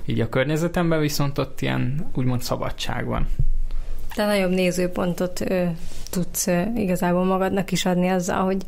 így 0.06 0.20
a 0.20 0.28
környezetemben, 0.28 1.00
viszont 1.00 1.38
ott 1.38 1.60
ilyen 1.60 2.10
úgymond 2.14 2.42
szabadság 2.42 3.06
van. 3.06 3.28
De 4.16 4.26
nagyobb 4.26 4.50
nézőpontot 4.50 5.40
ö, 5.40 5.64
tudsz 6.10 6.46
ö, 6.46 6.62
igazából 6.76 7.24
magadnak 7.24 7.70
is 7.70 7.86
adni 7.86 8.08
azzal, 8.08 8.44
hogy 8.44 8.62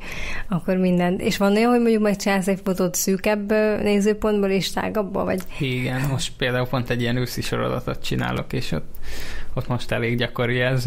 akkor 0.48 0.76
minden. 0.76 1.18
És 1.18 1.36
van 1.36 1.56
olyan, 1.56 1.70
hogy 1.70 1.80
mondjuk 1.80 2.02
megcsinálsz 2.02 2.48
egy 2.48 2.60
fotót 2.64 2.94
szűkebb 2.94 3.50
ö, 3.50 3.82
nézőpontból 3.82 4.50
és 4.50 4.70
tágabbból, 4.70 5.24
vagy? 5.24 5.42
Igen, 5.58 6.00
most 6.10 6.32
például 6.36 6.66
pont 6.66 6.90
egy 6.90 7.00
ilyen 7.00 7.16
őszi 7.16 7.40
sorozatot 7.40 8.02
csinálok, 8.02 8.52
és 8.52 8.72
ott, 8.72 8.94
ott 9.54 9.68
most 9.68 9.90
elég 9.90 10.16
gyakori 10.16 10.60
ez. 10.60 10.84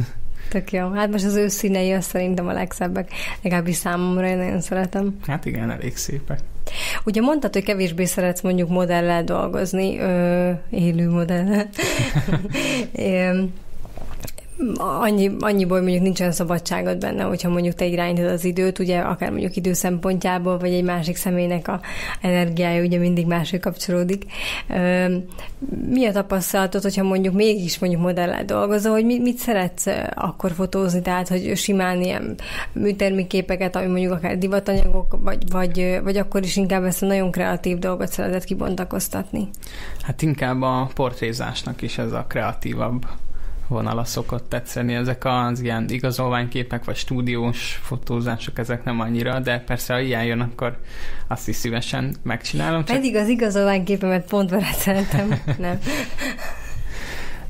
Tök 0.50 0.72
jó. 0.72 0.92
Hát 0.92 1.12
most 1.12 1.26
az 1.26 1.36
ő 1.36 1.48
színei 1.48 1.92
azt 1.92 2.10
szerintem 2.10 2.48
a 2.48 2.52
legszebbek. 2.52 3.12
Legalábbis 3.42 3.76
számomra 3.76 4.28
én 4.28 4.38
nagyon 4.38 4.62
szeretem. 4.62 5.18
Hát 5.28 5.46
igen, 5.46 5.72
elég 5.72 5.98
szépek. 5.98 6.40
Ugye 7.06 7.22
mondtad, 7.22 7.54
hogy 7.54 7.64
kevésbé 7.64 8.06
szeretsz 8.06 8.42
mondjuk 8.42 8.70
modellel 8.70 9.24
dolgozni, 9.24 10.00
ö, 10.00 10.52
élő 10.70 11.10
modellel. 11.10 11.70
annyi, 14.78 15.32
annyiból 15.40 15.82
mondjuk 15.82 16.02
nincsen 16.02 16.32
szabadságod 16.32 16.98
benne, 16.98 17.24
hogyha 17.24 17.50
mondjuk 17.50 17.76
te 17.76 17.86
irányítod 17.86 18.32
az 18.32 18.44
időt, 18.44 18.80
ugye 18.80 19.00
akár 19.00 19.30
mondjuk 19.30 19.56
idő 19.56 19.74
szempontjából, 19.74 20.58
vagy 20.58 20.74
egy 20.74 20.84
másik 20.84 21.16
személynek 21.16 21.68
a 21.68 21.82
energiája 22.22 22.84
ugye 22.84 22.98
mindig 22.98 23.26
máshogy 23.26 23.60
kapcsolódik. 23.60 24.26
Mi 25.90 26.06
a 26.06 26.12
tapasztalatod, 26.12 26.82
hogyha 26.82 27.04
mondjuk 27.04 27.34
mégis 27.34 27.80
mondjuk 27.80 28.02
modellel 28.02 28.46
dolgozol, 28.46 28.92
hogy 28.92 29.06
mit 29.06 29.38
szeretsz 29.38 29.86
akkor 30.14 30.52
fotózni, 30.52 31.02
tehát 31.02 31.28
hogy 31.28 31.58
simán 31.58 32.02
ilyen 32.02 32.36
műtermékképeket, 32.72 33.76
ami 33.76 33.88
mondjuk 33.88 34.12
akár 34.12 34.38
divatanyagok, 34.38 35.18
vagy, 35.22 35.52
vagy, 35.52 36.00
vagy 36.04 36.18
akkor 36.18 36.44
is 36.44 36.56
inkább 36.56 36.84
ezt 36.84 37.04
a 37.04 37.06
nagyon 37.06 37.32
kreatív 37.32 37.78
dolgot 37.78 38.12
szeretett 38.12 38.44
kibontakoztatni? 38.44 39.50
Hát 40.02 40.22
inkább 40.22 40.62
a 40.62 40.90
portrézásnak 40.94 41.82
is 41.82 41.98
ez 41.98 42.12
a 42.12 42.26
kreatívabb 42.28 43.06
vonala 43.70 44.04
szokott 44.04 44.50
tetszeni. 44.50 44.94
Ezek 44.94 45.26
az 45.26 45.62
ilyen 45.62 45.86
igazolványképek, 45.90 46.84
vagy 46.84 46.96
stúdiós 46.96 47.80
fotózások, 47.84 48.58
ezek 48.58 48.84
nem 48.84 49.00
annyira, 49.00 49.40
de 49.40 49.60
persze, 49.60 49.94
ha 49.94 50.00
ilyen 50.00 50.26
jön, 50.26 50.40
akkor 50.40 50.78
azt 51.28 51.48
is 51.48 51.56
szívesen 51.56 52.16
megcsinálom. 52.24 52.86
Csak... 52.86 52.96
Pedig 52.96 53.16
az 53.16 53.28
igazolványképemet 53.28 54.28
pont 54.28 54.50
veled 54.50 55.08
nem. 55.58 55.80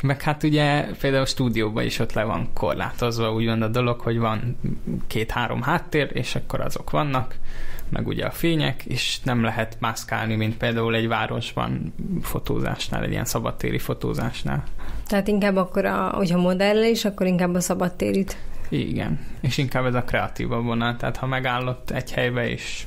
Meg 0.01 0.21
hát 0.21 0.43
ugye 0.43 0.85
például 0.99 1.23
a 1.23 1.25
stúdióban 1.25 1.83
is 1.83 1.99
ott 1.99 2.13
le 2.13 2.23
van 2.23 2.49
korlátozva, 2.53 3.33
úgymond 3.33 3.61
a 3.61 3.67
dolog, 3.67 3.99
hogy 3.99 4.17
van 4.17 4.57
két-három 5.07 5.61
háttér, 5.61 6.09
és 6.13 6.35
akkor 6.35 6.61
azok 6.61 6.89
vannak, 6.89 7.35
meg 7.89 8.07
ugye 8.07 8.25
a 8.25 8.31
fények, 8.31 8.85
és 8.85 9.19
nem 9.23 9.43
lehet 9.43 9.77
mászkálni, 9.79 10.35
mint 10.35 10.57
például 10.57 10.95
egy 10.95 11.07
városban 11.07 11.93
fotózásnál, 12.21 13.03
egy 13.03 13.11
ilyen 13.11 13.25
szabadtéri 13.25 13.77
fotózásnál. 13.77 14.63
Tehát 15.09 15.27
inkább 15.27 15.55
akkor, 15.55 15.85
a, 15.85 16.09
hogyha 16.15 16.37
modell 16.37 16.83
is, 16.83 17.05
akkor 17.05 17.27
inkább 17.27 17.55
a 17.55 17.59
szabadtérit. 17.59 18.37
Igen, 18.69 19.19
és 19.41 19.57
inkább 19.57 19.85
ez 19.85 19.93
a 19.93 20.03
kreatívabb 20.03 20.63
vonal, 20.63 20.95
tehát 20.97 21.17
ha 21.17 21.25
megállott 21.25 21.89
egy 21.89 22.11
helybe, 22.11 22.49
és 22.49 22.83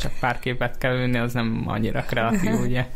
csak 0.00 0.12
pár 0.20 0.38
képet 0.38 0.78
kell 0.78 0.94
ülni, 0.94 1.18
az 1.18 1.32
nem 1.32 1.64
annyira 1.66 2.00
kreatív, 2.00 2.60
ugye? 2.66 2.86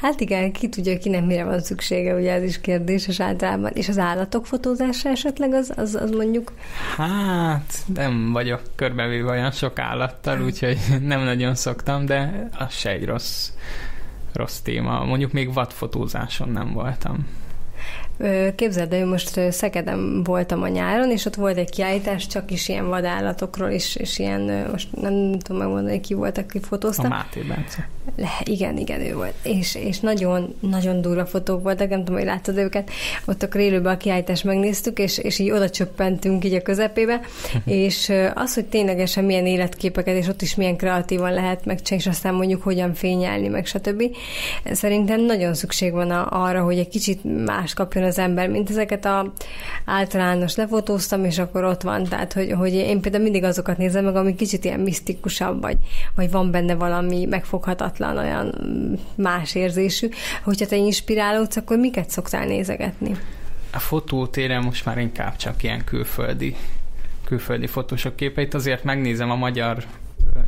Hát 0.00 0.20
igen, 0.20 0.52
ki 0.52 0.68
tudja, 0.68 0.98
kinek 0.98 1.24
mire 1.24 1.44
van 1.44 1.60
szüksége, 1.60 2.14
ugye 2.14 2.32
ez 2.32 2.42
is 2.42 2.60
kérdéses 2.60 3.20
általában. 3.20 3.70
És 3.74 3.88
az 3.88 3.98
állatok 3.98 4.46
fotózása 4.46 5.08
esetleg 5.08 5.52
az, 5.52 5.72
az, 5.76 5.94
az 5.94 6.10
mondjuk? 6.10 6.52
Hát 6.96 7.74
nem 7.94 8.32
vagyok 8.32 8.60
körbevéve 8.74 9.30
olyan 9.30 9.50
sok 9.50 9.78
állattal, 9.78 10.42
úgyhogy 10.42 10.78
nem 11.02 11.20
nagyon 11.20 11.54
szoktam, 11.54 12.06
de 12.06 12.48
az 12.58 12.72
se 12.72 12.90
egy 12.90 13.04
rossz, 13.04 13.50
rossz 14.32 14.58
téma. 14.58 15.04
Mondjuk 15.04 15.32
még 15.32 15.52
vadfotózáson 15.52 16.48
nem 16.48 16.72
voltam. 16.72 17.26
Képzeld, 18.54 18.92
én 18.92 19.06
most 19.06 19.40
Szegeden 19.50 20.22
voltam 20.24 20.62
a 20.62 20.68
nyáron, 20.68 21.10
és 21.10 21.24
ott 21.24 21.34
volt 21.34 21.56
egy 21.56 21.70
kiállítás 21.70 22.26
csak 22.26 22.50
is 22.50 22.68
ilyen 22.68 22.88
vadállatokról, 22.88 23.68
és, 23.68 23.96
és 23.96 24.18
ilyen, 24.18 24.68
most 24.70 24.88
nem 25.00 25.38
tudom 25.38 25.62
megmondani, 25.62 26.00
ki 26.00 26.14
volt, 26.14 26.38
aki 26.38 26.60
fotózta. 26.60 27.02
A 27.02 27.08
Máté 27.08 27.40
Bence. 27.40 27.88
Le, 28.16 28.40
igen, 28.44 28.76
igen, 28.78 29.00
ő 29.00 29.14
volt. 29.14 29.34
És, 29.42 29.74
és 29.74 30.00
nagyon, 30.00 30.54
nagyon 30.60 31.00
durva 31.00 31.26
fotók 31.26 31.62
voltak, 31.62 31.88
nem 31.88 31.98
tudom, 31.98 32.14
hogy 32.14 32.24
láttad 32.24 32.56
őket. 32.56 32.90
Ott 33.24 33.42
akkor 33.42 33.60
élőben 33.60 33.94
a 33.94 33.96
kiállítást 33.96 34.44
megnéztük, 34.44 34.98
és, 34.98 35.18
és 35.18 35.38
így 35.38 35.50
oda 35.50 35.70
csöppentünk 35.70 36.44
így 36.44 36.54
a 36.54 36.62
közepébe, 36.62 37.20
és 37.64 38.12
az, 38.34 38.54
hogy 38.54 38.64
ténylegesen 38.64 39.24
milyen 39.24 39.46
életképeket, 39.46 40.16
és 40.16 40.28
ott 40.28 40.42
is 40.42 40.54
milyen 40.54 40.76
kreatívan 40.76 41.32
lehet 41.32 41.64
megcsinálni, 41.64 42.04
és 42.08 42.16
aztán 42.16 42.34
mondjuk 42.34 42.62
hogyan 42.62 42.94
fényelni, 42.94 43.48
meg 43.48 43.66
stb. 43.66 44.02
Szerintem 44.72 45.20
nagyon 45.20 45.54
szükség 45.54 45.92
van 45.92 46.10
arra, 46.10 46.62
hogy 46.62 46.78
egy 46.78 46.88
kicsit 46.88 47.44
más 47.44 47.74
kapjon 47.74 48.04
az 48.06 48.18
ember, 48.18 48.48
mint 48.48 48.70
ezeket 48.70 49.04
a 49.04 49.32
általános 49.84 50.54
lefotóztam, 50.54 51.24
és 51.24 51.38
akkor 51.38 51.64
ott 51.64 51.82
van. 51.82 52.04
Tehát, 52.04 52.32
hogy, 52.32 52.52
hogy 52.52 52.72
én 52.72 53.00
például 53.00 53.22
mindig 53.22 53.44
azokat 53.44 53.76
nézem 53.76 54.04
meg, 54.04 54.16
ami 54.16 54.34
kicsit 54.34 54.64
ilyen 54.64 54.80
misztikusabb, 54.80 55.60
vagy, 55.60 55.76
vagy 56.14 56.30
van 56.30 56.50
benne 56.50 56.74
valami 56.74 57.24
megfoghatatlan, 57.24 58.16
olyan 58.16 58.54
más 59.14 59.54
érzésű. 59.54 60.08
Hogyha 60.42 60.66
te 60.66 60.76
inspirálódsz, 60.76 61.56
akkor 61.56 61.78
miket 61.78 62.10
szoktál 62.10 62.46
nézegetni? 62.46 63.16
A 63.72 63.78
fotótéren 63.78 64.62
most 64.62 64.84
már 64.84 64.98
inkább 64.98 65.36
csak 65.36 65.62
ilyen 65.62 65.84
külföldi 65.84 66.56
külföldi 67.26 67.66
fotósok 67.66 68.16
képeit, 68.16 68.54
azért 68.54 68.84
megnézem 68.84 69.30
a 69.30 69.36
magyar 69.36 69.84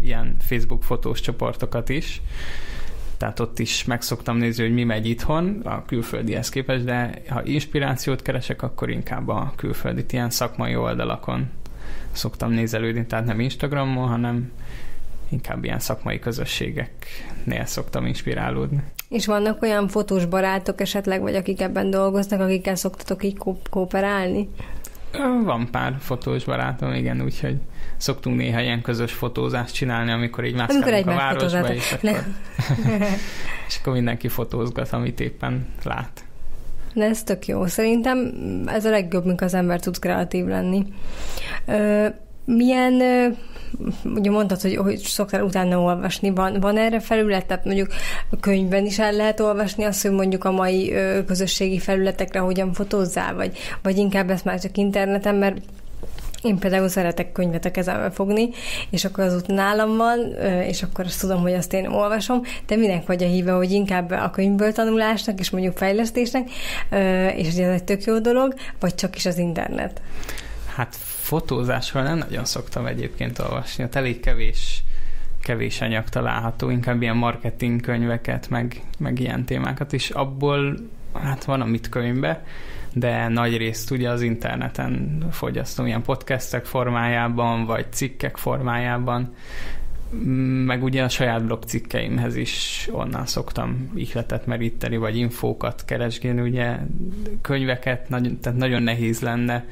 ilyen 0.02 0.36
Facebook 0.40 0.82
fotós 0.82 1.20
csoportokat 1.20 1.88
is, 1.88 2.20
tehát 3.18 3.40
ott 3.40 3.58
is 3.58 3.84
meg 3.84 4.02
szoktam 4.02 4.36
nézni, 4.36 4.62
hogy 4.62 4.74
mi 4.74 4.84
megy 4.84 5.06
itthon 5.06 5.60
a 5.64 5.84
külföldihez 5.84 6.48
képest, 6.48 6.84
de 6.84 7.10
ha 7.28 7.44
inspirációt 7.44 8.22
keresek, 8.22 8.62
akkor 8.62 8.90
inkább 8.90 9.28
a 9.28 9.52
külföldi 9.56 10.04
ilyen 10.10 10.30
szakmai 10.30 10.76
oldalakon 10.76 11.50
szoktam 12.12 12.50
nézelődni, 12.50 13.06
tehát 13.06 13.24
nem 13.24 13.40
Instagramon, 13.40 14.08
hanem 14.08 14.52
inkább 15.28 15.64
ilyen 15.64 15.78
szakmai 15.78 16.18
közösségeknél 16.18 17.64
szoktam 17.64 18.06
inspirálódni. 18.06 18.82
És 19.08 19.26
vannak 19.26 19.62
olyan 19.62 19.88
fotós 19.88 20.24
barátok 20.24 20.80
esetleg, 20.80 21.20
vagy 21.20 21.34
akik 21.34 21.60
ebben 21.60 21.90
dolgoznak, 21.90 22.40
akikkel 22.40 22.74
szoktatok 22.74 23.24
így 23.24 23.38
kooperálni? 23.70 24.48
Van 25.44 25.68
pár 25.70 25.96
fotós 25.98 26.44
barátom, 26.44 26.92
igen, 26.92 27.22
úgyhogy 27.22 27.56
szoktunk 27.96 28.36
néha 28.36 28.60
ilyen 28.60 28.82
közös 28.82 29.12
fotózást 29.12 29.74
csinálni, 29.74 30.10
amikor 30.10 30.44
így 30.44 30.54
mászkálunk 30.54 31.06
a 31.06 31.14
városba, 31.14 31.72
és 31.74 31.92
akkor, 31.92 32.10
és 33.68 33.78
akkor 33.80 33.92
mindenki 33.92 34.28
fotózgat, 34.28 34.92
amit 34.92 35.20
éppen 35.20 35.66
lát. 35.84 36.24
De 36.94 37.04
ez 37.04 37.22
tök 37.22 37.46
jó. 37.46 37.66
Szerintem 37.66 38.32
ez 38.66 38.84
a 38.84 38.90
legjobb, 38.90 39.24
mikor 39.24 39.42
az 39.42 39.54
ember 39.54 39.80
tud 39.80 39.98
kreatív 39.98 40.46
lenni. 40.46 40.86
Ö, 41.66 42.06
milyen 42.44 43.02
ugye 44.04 44.30
mondtad, 44.30 44.60
hogy, 44.60 44.76
hogy 44.76 44.98
szoktál 44.98 45.42
utána 45.42 45.78
olvasni, 45.78 46.30
van, 46.30 46.60
van 46.60 46.76
erre 46.76 47.00
felület, 47.00 47.46
tehát 47.46 47.64
mondjuk 47.64 47.88
a 48.30 48.36
könyvben 48.40 48.84
is 48.84 48.98
el 48.98 49.12
lehet 49.12 49.40
olvasni 49.40 49.84
azt, 49.84 50.02
hogy 50.02 50.10
mondjuk 50.10 50.44
a 50.44 50.50
mai 50.50 50.92
ö, 50.92 51.24
közösségi 51.24 51.78
felületekre 51.78 52.40
hogyan 52.40 52.72
fotózzál, 52.72 53.34
vagy, 53.34 53.58
vagy 53.82 53.96
inkább 53.96 54.30
ezt 54.30 54.44
már 54.44 54.60
csak 54.60 54.76
interneten, 54.76 55.34
mert 55.34 55.56
Én 56.42 56.58
például 56.58 56.88
szeretek 56.88 57.32
könyvet 57.32 57.64
a 57.64 57.70
kezembe 57.70 58.10
fogni, 58.10 58.48
és 58.90 59.04
akkor 59.04 59.24
az 59.24 59.34
ott 59.34 59.46
nálam 59.46 59.96
van, 59.96 60.34
és 60.66 60.82
akkor 60.82 61.04
azt 61.04 61.20
tudom, 61.20 61.40
hogy 61.40 61.52
azt 61.52 61.72
én 61.72 61.86
olvasom. 61.86 62.42
Te 62.66 62.76
minek 62.76 63.06
vagy 63.06 63.22
a 63.22 63.26
híve, 63.26 63.52
hogy 63.52 63.70
inkább 63.70 64.10
a 64.10 64.30
könyvből 64.30 64.72
tanulásnak, 64.72 65.38
és 65.38 65.50
mondjuk 65.50 65.76
fejlesztésnek, 65.76 66.50
és 67.36 67.48
ez 67.48 67.58
egy 67.58 67.84
tök 67.84 68.04
jó 68.04 68.18
dolog, 68.18 68.54
vagy 68.80 68.94
csak 68.94 69.16
is 69.16 69.26
az 69.26 69.38
internet? 69.38 70.00
Hát 70.78 70.96
fotózásról 70.96 72.02
nem 72.02 72.18
nagyon 72.18 72.44
szoktam 72.44 72.86
egyébként 72.86 73.38
olvasni, 73.38 73.84
ott 73.84 73.94
elég 73.94 74.20
kevés 74.20 74.82
kevés 75.42 75.80
anyag 75.80 76.08
található, 76.08 76.70
inkább 76.70 77.02
ilyen 77.02 77.16
marketing 77.16 77.80
könyveket, 77.80 78.48
meg, 78.48 78.82
meg 78.98 79.18
ilyen 79.18 79.44
témákat 79.44 79.92
is. 79.92 80.10
Abból 80.10 80.74
hát 81.12 81.44
van 81.44 81.60
amit 81.60 81.88
könyvbe, 81.88 82.44
de 82.92 83.28
nagy 83.28 83.56
részt 83.56 83.90
ugye 83.90 84.10
az 84.10 84.22
interneten 84.22 85.18
fogyasztom, 85.30 85.86
ilyen 85.86 86.02
podcastek 86.02 86.64
formájában, 86.64 87.64
vagy 87.64 87.86
cikkek 87.92 88.36
formájában, 88.36 89.34
meg 90.64 90.82
ugye 90.82 91.02
a 91.02 91.08
saját 91.08 91.44
blog 91.44 91.64
cikkeimhez 91.64 92.36
is 92.36 92.88
onnan 92.92 93.26
szoktam 93.26 93.90
ihletet 93.94 94.46
meríteni, 94.46 94.96
vagy 94.96 95.16
infókat 95.16 95.84
keresgélni, 95.84 96.40
ugye 96.40 96.76
könyveket, 97.40 98.08
nagy, 98.08 98.38
tehát 98.40 98.58
nagyon 98.58 98.82
nehéz 98.82 99.20
lenne 99.20 99.64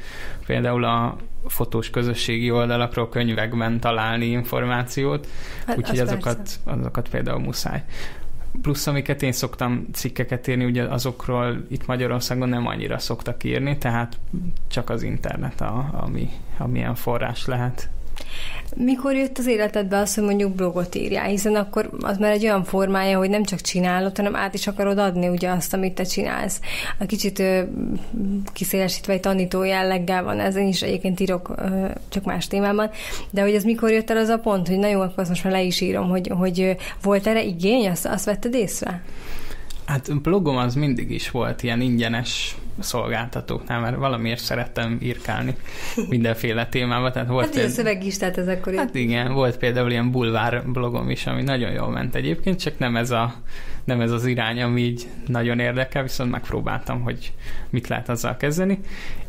például 0.46 0.84
a 0.84 1.16
fotós 1.46 1.90
közösségi 1.90 2.50
oldalakról 2.50 3.08
könyvekben 3.08 3.80
találni 3.80 4.26
információt, 4.26 5.28
hát, 5.66 5.76
úgyhogy 5.78 5.98
az 5.98 6.08
azokat, 6.08 6.50
azokat 6.64 7.08
például 7.08 7.38
muszáj. 7.38 7.84
Plusz 8.62 8.86
amiket 8.86 9.22
én 9.22 9.32
szoktam 9.32 9.86
cikkeket 9.92 10.46
írni, 10.46 10.64
ugye 10.64 10.82
azokról 10.82 11.64
itt 11.68 11.86
Magyarországon 11.86 12.48
nem 12.48 12.66
annyira 12.66 12.98
szoktak 12.98 13.44
írni, 13.44 13.78
tehát 13.78 14.18
csak 14.68 14.90
az 14.90 15.02
internet, 15.02 15.60
a, 15.60 15.90
ami, 15.92 16.28
amilyen 16.58 16.94
forrás 16.94 17.46
lehet. 17.46 17.88
Mikor 18.76 19.14
jött 19.14 19.38
az 19.38 19.46
életedbe 19.46 19.98
az, 19.98 20.14
hogy 20.14 20.24
mondjuk 20.24 20.54
blogot 20.54 20.94
írjál, 20.94 21.26
hiszen 21.26 21.54
akkor 21.54 21.90
az 22.00 22.18
már 22.18 22.32
egy 22.32 22.44
olyan 22.44 22.64
formája, 22.64 23.18
hogy 23.18 23.30
nem 23.30 23.44
csak 23.44 23.60
csinálod, 23.60 24.16
hanem 24.16 24.36
át 24.36 24.54
is 24.54 24.66
akarod 24.66 24.98
adni 24.98 25.28
ugye 25.28 25.50
azt, 25.50 25.74
amit 25.74 25.94
te 25.94 26.04
csinálsz. 26.04 26.60
A 26.98 27.06
kicsit 27.06 27.38
ö, 27.38 27.62
kiszélesítve 28.52 29.12
egy 29.12 29.20
tanító 29.20 29.62
jelleggel 29.62 30.22
van, 30.22 30.40
ezen 30.40 30.66
is 30.66 30.82
egyébként 30.82 31.20
írok 31.20 31.54
ö, 31.56 31.86
csak 32.08 32.24
más 32.24 32.46
témában, 32.46 32.90
de 33.30 33.42
hogy 33.42 33.54
ez 33.54 33.64
mikor 33.64 33.90
jött 33.90 34.10
el 34.10 34.16
az 34.16 34.28
a 34.28 34.38
pont, 34.38 34.68
hogy 34.68 34.78
na 34.78 34.88
jó, 34.88 35.00
akkor 35.00 35.18
azt 35.18 35.28
most 35.28 35.44
már 35.44 35.52
le 35.52 35.62
is 35.62 35.80
írom, 35.80 36.08
hogy, 36.08 36.28
hogy 36.28 36.76
volt 37.02 37.26
erre 37.26 37.42
igény, 37.42 37.88
azt, 37.88 38.06
azt 38.06 38.24
vetted 38.24 38.54
észre? 38.54 39.02
Hát 39.86 40.20
blogom 40.20 40.56
az 40.56 40.74
mindig 40.74 41.10
is 41.10 41.30
volt 41.30 41.62
ilyen 41.62 41.80
ingyenes 41.80 42.56
szolgáltatóknál, 42.78 43.80
mert 43.80 43.96
valamiért 43.96 44.40
szerettem 44.40 44.98
írkálni 45.02 45.56
mindenféle 46.08 46.66
témában. 46.66 47.12
Tehát 47.12 47.28
volt 47.28 47.44
hát 47.44 47.52
például, 47.52 47.74
szöveg 47.74 48.04
is, 48.04 48.16
tehát 48.16 48.38
ez 48.38 48.48
akkor... 48.48 48.74
Hát 48.74 48.94
igen, 48.94 49.32
volt 49.32 49.58
például 49.58 49.90
ilyen 49.90 50.10
bulvár 50.10 50.66
blogom 50.66 51.10
is, 51.10 51.26
ami 51.26 51.42
nagyon 51.42 51.72
jól 51.72 51.90
ment 51.90 52.14
egyébként, 52.14 52.60
csak 52.60 52.78
nem 52.78 52.96
ez, 52.96 53.10
a, 53.10 53.34
nem 53.84 54.00
ez 54.00 54.10
az 54.10 54.26
irány, 54.26 54.62
ami 54.62 54.80
így 54.80 55.06
nagyon 55.26 55.58
érdekel, 55.58 56.02
viszont 56.02 56.30
megpróbáltam, 56.30 57.00
hogy 57.00 57.32
mit 57.70 57.88
lehet 57.88 58.08
azzal 58.08 58.36
kezdeni. 58.36 58.78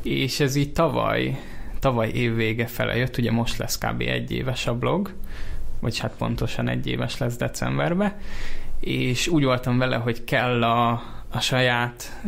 És 0.02 0.40
ez 0.40 0.56
így 0.56 0.72
tavaly, 0.72 1.40
tavaly 1.80 2.10
év 2.10 2.36
vége 2.36 2.66
fele 2.66 2.96
jött, 2.96 3.18
ugye 3.18 3.32
most 3.32 3.58
lesz 3.58 3.78
kb. 3.78 4.02
egy 4.02 4.32
éves 4.32 4.68
a 4.68 4.76
blog, 4.76 5.14
vagy 5.80 6.00
hát 6.00 6.14
pontosan 6.18 6.68
egy 6.68 6.88
éves 6.88 7.18
lesz 7.18 7.38
decemberben, 7.38 8.14
és 8.80 9.28
úgy 9.28 9.44
voltam 9.44 9.78
vele, 9.78 9.96
hogy 9.96 10.24
kell 10.24 10.64
a, 10.64 11.04
a 11.30 11.40
saját 11.40 12.22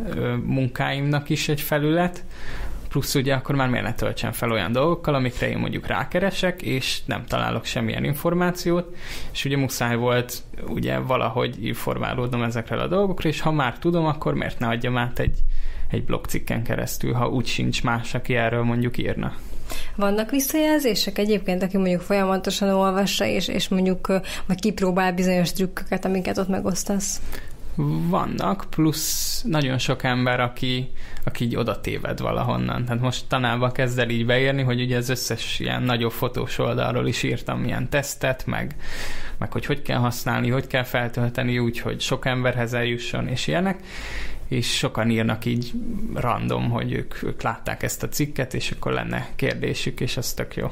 munkáimnak 0.43 1.29
is 1.29 1.49
egy 1.49 1.61
felület, 1.61 2.23
plusz 2.89 3.15
ugye 3.15 3.33
akkor 3.33 3.55
már 3.55 3.69
miért 3.69 3.85
ne 3.85 3.93
töltsem 3.93 4.31
fel 4.31 4.51
olyan 4.51 4.71
dolgokkal, 4.71 5.15
amikre 5.15 5.49
én 5.49 5.57
mondjuk 5.57 5.87
rákeresek, 5.87 6.61
és 6.61 6.99
nem 7.05 7.25
találok 7.25 7.65
semmilyen 7.65 8.03
információt, 8.03 8.95
és 9.31 9.45
ugye 9.45 9.57
muszáj 9.57 9.95
volt 9.95 10.43
ugye 10.67 10.97
valahogy 10.97 11.65
informálódnom 11.65 12.43
ezekről 12.43 12.79
a 12.79 12.87
dolgokról, 12.87 13.31
és 13.31 13.41
ha 13.41 13.51
már 13.51 13.79
tudom, 13.79 14.05
akkor 14.05 14.33
miért 14.33 14.59
ne 14.59 14.67
adjam 14.67 14.97
át 14.97 15.19
egy, 15.19 15.37
egy 15.89 16.03
blogcikken 16.03 16.63
keresztül, 16.63 17.13
ha 17.13 17.29
úgy 17.29 17.45
sincs 17.45 17.83
más, 17.83 18.13
aki 18.13 18.35
erről 18.35 18.63
mondjuk 18.63 18.97
írna. 18.97 19.33
Vannak 19.95 20.29
visszajelzések 20.29 21.17
egyébként, 21.17 21.63
aki 21.63 21.77
mondjuk 21.77 22.01
folyamatosan 22.01 22.69
olvassa, 22.69 23.25
és, 23.25 23.47
és 23.47 23.67
mondjuk 23.67 24.07
vagy 24.45 24.59
kipróbál 24.59 25.13
bizonyos 25.13 25.53
trükköket, 25.53 26.05
amiket 26.05 26.37
ott 26.37 26.47
megosztasz? 26.47 27.21
Vannak, 27.85 28.65
plusz 28.69 29.41
nagyon 29.41 29.77
sok 29.77 30.03
ember, 30.03 30.39
aki, 30.39 30.91
aki 31.23 31.43
így 31.43 31.55
oda 31.55 31.79
téved 31.79 32.19
valahonnan. 32.19 32.85
Tehát 32.85 33.01
most 33.01 33.25
tanába 33.27 33.71
kezd 33.71 33.99
el 33.99 34.09
így 34.09 34.25
beírni, 34.25 34.61
hogy 34.61 34.81
ugye 34.81 34.97
az 34.97 35.09
összes 35.09 35.59
ilyen 35.59 35.83
nagyobb 35.83 36.11
fotós 36.11 36.57
oldalról 36.57 37.07
is 37.07 37.23
írtam 37.23 37.63
ilyen 37.63 37.89
tesztet, 37.89 38.45
meg, 38.45 38.75
meg 39.37 39.51
hogy 39.51 39.65
hogy 39.65 39.81
kell 39.81 39.97
használni, 39.97 40.49
hogy 40.49 40.67
kell 40.67 40.83
feltölteni 40.83 41.59
úgy, 41.59 41.79
hogy 41.79 42.01
sok 42.01 42.25
emberhez 42.25 42.73
eljusson, 42.73 43.27
és 43.27 43.47
ilyenek 43.47 43.79
és 44.47 44.77
sokan 44.77 45.09
írnak 45.09 45.45
így 45.45 45.71
random, 46.13 46.69
hogy 46.69 46.91
ők, 46.91 47.23
ők 47.23 47.41
látták 47.41 47.83
ezt 47.83 48.03
a 48.03 48.09
cikket, 48.09 48.53
és 48.53 48.71
akkor 48.71 48.91
lenne 48.91 49.27
kérdésük, 49.35 49.99
és 49.99 50.17
ez 50.17 50.33
tök 50.33 50.55
jó. 50.55 50.71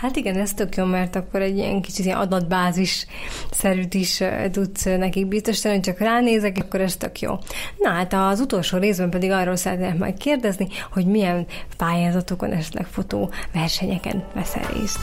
Hát 0.00 0.16
igen, 0.16 0.36
ez 0.36 0.54
tök 0.54 0.76
jó, 0.76 0.84
mert 0.84 1.16
akkor 1.16 1.42
egy 1.42 1.56
ilyen 1.56 1.82
kicsit 1.82 2.04
ilyen 2.04 2.18
adatbázis 2.18 3.06
szerűt 3.50 3.94
is 3.94 4.22
tudsz 4.52 4.84
nekik 4.84 5.26
biztosítani, 5.26 5.74
hogy 5.74 5.82
csak 5.82 5.98
ránézek, 5.98 6.56
akkor 6.60 6.80
ez 6.80 6.96
tök 6.96 7.20
jó. 7.20 7.38
Na 7.78 7.90
hát 7.90 8.12
az 8.12 8.40
utolsó 8.40 8.78
részben 8.78 9.10
pedig 9.10 9.30
arról 9.30 9.56
szeretnék 9.56 9.98
majd 9.98 10.16
kérdezni, 10.16 10.68
hogy 10.92 11.06
milyen 11.06 11.46
pályázatokon, 11.76 12.52
esetleg 12.52 12.86
fotó 12.86 13.30
versenyeken 13.52 14.24
veszel 14.34 14.72
részt 14.72 14.98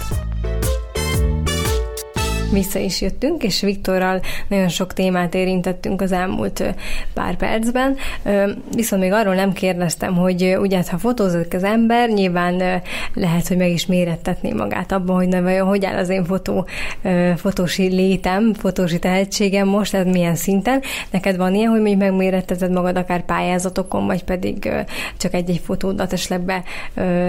vissza 2.55 2.79
is 2.79 3.01
jöttünk, 3.01 3.43
és 3.43 3.61
Viktorral 3.61 4.21
nagyon 4.47 4.67
sok 4.67 4.93
témát 4.93 5.33
érintettünk 5.33 6.01
az 6.01 6.11
elmúlt 6.11 6.63
pár 7.13 7.35
percben. 7.35 7.97
Viszont 8.75 9.01
még 9.01 9.11
arról 9.11 9.35
nem 9.35 9.53
kérdeztem, 9.53 10.15
hogy 10.15 10.57
ugye 10.59 10.75
hát, 10.75 10.87
ha 10.87 10.97
fotózik 10.97 11.53
az 11.53 11.63
ember, 11.63 12.09
nyilván 12.09 12.81
lehet, 13.13 13.47
hogy 13.47 13.57
meg 13.57 13.71
is 13.71 13.85
mérettetné 13.85 14.51
magát 14.51 14.91
abban, 14.91 15.15
hogy 15.15 15.27
na 15.27 15.41
vajon 15.41 15.67
hogy 15.67 15.85
áll 15.85 15.97
az 15.97 16.09
én 16.09 16.25
fotó, 16.25 16.67
fotósi 17.35 17.87
létem, 17.87 18.53
fotósi 18.53 18.99
tehetségem 18.99 19.67
most, 19.67 19.91
tehát 19.91 20.11
milyen 20.11 20.35
szinten. 20.35 20.81
Neked 21.11 21.37
van 21.37 21.55
ilyen, 21.55 21.71
hogy 21.71 21.81
még 21.81 21.97
megméretteted 21.97 22.71
magad 22.71 22.97
akár 22.97 23.25
pályázatokon, 23.25 24.05
vagy 24.05 24.23
pedig 24.23 24.69
csak 25.17 25.33
egy-egy 25.33 25.61
fotódat 25.63 26.13
esetleg 26.13 26.63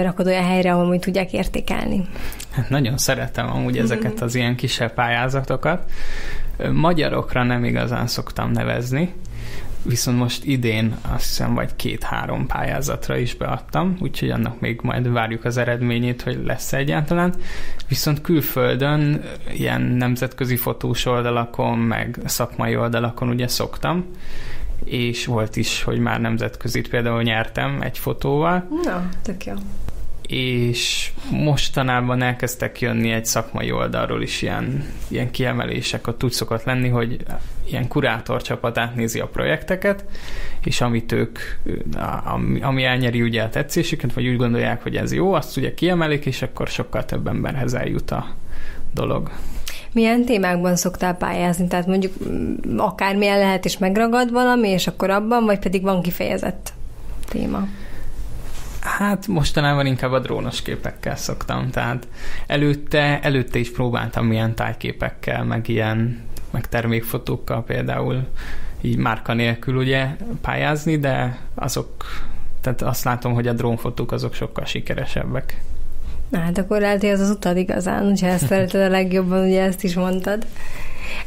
rakod 0.03 0.27
olyan 0.27 0.45
helyre, 0.45 0.73
ahol 0.73 0.99
tudják 0.99 1.33
értékelni? 1.33 2.05
Nagyon 2.69 2.99
szeretem 2.99 3.51
amúgy 3.51 3.79
ezeket 3.79 4.21
az 4.21 4.35
ilyen 4.35 4.57
kisebb 4.57 4.95
pályázatokat. 4.95 5.91
Magyarokra 6.73 7.43
nem 7.43 7.65
igazán 7.65 8.07
szoktam 8.07 8.51
nevezni, 8.51 9.15
viszont 9.83 10.19
most 10.19 10.45
idén 10.45 10.97
azt 11.15 11.25
hiszem 11.25 11.55
vagy 11.55 11.77
két-három 11.77 12.47
pályázatra 12.47 13.17
is 13.17 13.35
beadtam, 13.35 13.97
úgyhogy 14.01 14.31
annak 14.31 14.61
még 14.61 14.81
majd 14.83 15.13
várjuk 15.13 15.45
az 15.45 15.57
eredményét, 15.57 16.23
hogy 16.23 16.41
lesz 16.45 16.73
egyáltalán. 16.73 17.35
Viszont 17.89 18.21
külföldön 18.21 19.23
ilyen 19.53 19.81
nemzetközi 19.81 20.57
fotós 20.57 21.07
oldalakon, 21.07 21.79
meg 21.79 22.19
szakmai 22.25 22.77
oldalakon 22.77 23.29
ugye 23.29 23.49
szoktam, 23.49 24.05
és 24.85 25.27
volt 25.27 25.57
is, 25.57 25.83
hogy 25.83 25.99
már 25.99 26.21
nemzetközit 26.21 26.89
például 26.89 27.23
nyertem 27.23 27.83
egy 27.83 27.99
fotóval. 27.99 28.69
Na, 28.83 29.09
tök 29.23 29.45
jó 29.45 29.55
és 30.27 31.13
mostanában 31.31 32.23
elkezdtek 32.23 32.81
jönni 32.81 33.11
egy 33.11 33.27
szakmai 33.27 33.73
oldalról 33.73 34.23
is 34.23 34.43
ilyen, 34.43 34.85
ilyen 35.09 35.31
kiemelések, 35.31 36.07
ott 36.07 36.25
úgy 36.25 36.33
szokott 36.33 36.65
lenni, 36.65 36.89
hogy 36.89 37.17
ilyen 37.71 37.89
kurátor 37.89 38.43
csapat 38.43 38.79
átnézi 38.79 39.21
a 39.21 39.27
projekteket, 39.27 40.05
és 40.65 40.81
amit 40.81 41.13
ők, 41.13 41.39
ami, 42.25 42.61
ami 42.61 42.85
elnyeri 42.85 43.23
ugye 43.23 43.43
a 43.43 43.49
tetszésüket, 43.49 44.13
vagy 44.13 44.29
úgy 44.29 44.37
gondolják, 44.37 44.83
hogy 44.83 44.97
ez 44.97 45.13
jó, 45.13 45.33
azt 45.33 45.57
ugye 45.57 45.75
kiemelik, 45.75 46.27
és 46.27 46.43
akkor 46.43 46.69
sokkal 46.69 47.05
több 47.05 47.27
emberhez 47.27 47.75
eljut 47.75 48.11
a 48.11 48.27
dolog. 48.95 49.31
Milyen 49.93 50.25
témákban 50.25 50.77
szoktál 50.77 51.17
pályázni? 51.17 51.67
Tehát 51.67 51.87
mondjuk 51.87 52.13
akármilyen 52.77 53.39
lehet, 53.39 53.65
és 53.65 53.79
megragad 53.79 54.31
valami, 54.31 54.69
és 54.69 54.87
akkor 54.87 55.11
abban, 55.11 55.45
vagy 55.45 55.59
pedig 55.59 55.83
van 55.83 56.03
kifejezett 56.03 56.73
téma? 57.29 57.69
Hát 58.87 59.27
mostanában 59.27 59.87
inkább 59.87 60.13
a 60.13 60.19
drónos 60.19 60.63
képekkel 60.63 61.17
szoktam, 61.17 61.71
tehát 61.71 62.09
előtte, 62.47 63.21
előtte 63.23 63.59
is 63.59 63.71
próbáltam 63.71 64.33
ilyen 64.33 64.55
tájképekkel, 64.55 65.45
meg 65.45 65.69
ilyen, 65.69 66.21
meg 66.51 66.69
termékfotókkal 66.69 67.65
például 67.65 68.27
így 68.81 68.97
márka 68.97 69.33
nélkül 69.35 69.77
ugye 69.77 70.07
pályázni, 70.41 70.99
de 70.99 71.39
azok, 71.55 72.05
tehát 72.61 72.83
azt 72.83 73.05
látom, 73.05 73.35
hogy 73.35 73.47
a 73.47 73.53
drónfotók 73.53 74.13
azok 74.13 74.35
sokkal 74.35 74.65
sikeresebbek. 74.65 75.61
Na 76.29 76.39
hát 76.39 76.59
akkor 76.59 76.81
lehet, 76.81 77.01
hogy 77.01 77.09
ez 77.09 77.21
az 77.21 77.31
utad 77.31 77.57
igazán, 77.57 78.05
hogyha 78.05 78.27
ezt 78.27 78.47
szereted 78.47 78.81
a 78.81 78.89
legjobban, 78.89 79.47
ugye 79.47 79.63
ezt 79.63 79.85
is 79.85 79.95
mondtad. 79.95 80.47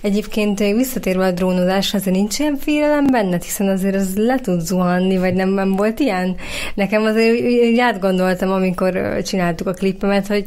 Egyébként 0.02 0.60
visszatérve 0.60 1.26
a 1.26 1.32
drónozás, 1.32 1.94
azért 1.94 2.16
nincs 2.16 2.40
ilyen 2.40 2.58
félelem 2.58 3.06
benned, 3.12 3.44
hiszen 3.44 3.68
azért 3.68 3.96
az 3.96 4.14
le 4.16 4.40
tud 4.40 4.60
zuhanni, 4.60 5.18
vagy 5.18 5.34
nem, 5.34 5.50
nem 5.50 5.76
volt 5.76 6.00
ilyen? 6.00 6.36
Nekem 6.76 7.04
azért 7.04 7.40
így 7.40 7.80
átgondoltam, 7.80 8.52
amikor 8.52 9.22
csináltuk 9.24 9.68
a 9.68 9.74
klippemet, 9.74 10.28
hogy 10.28 10.46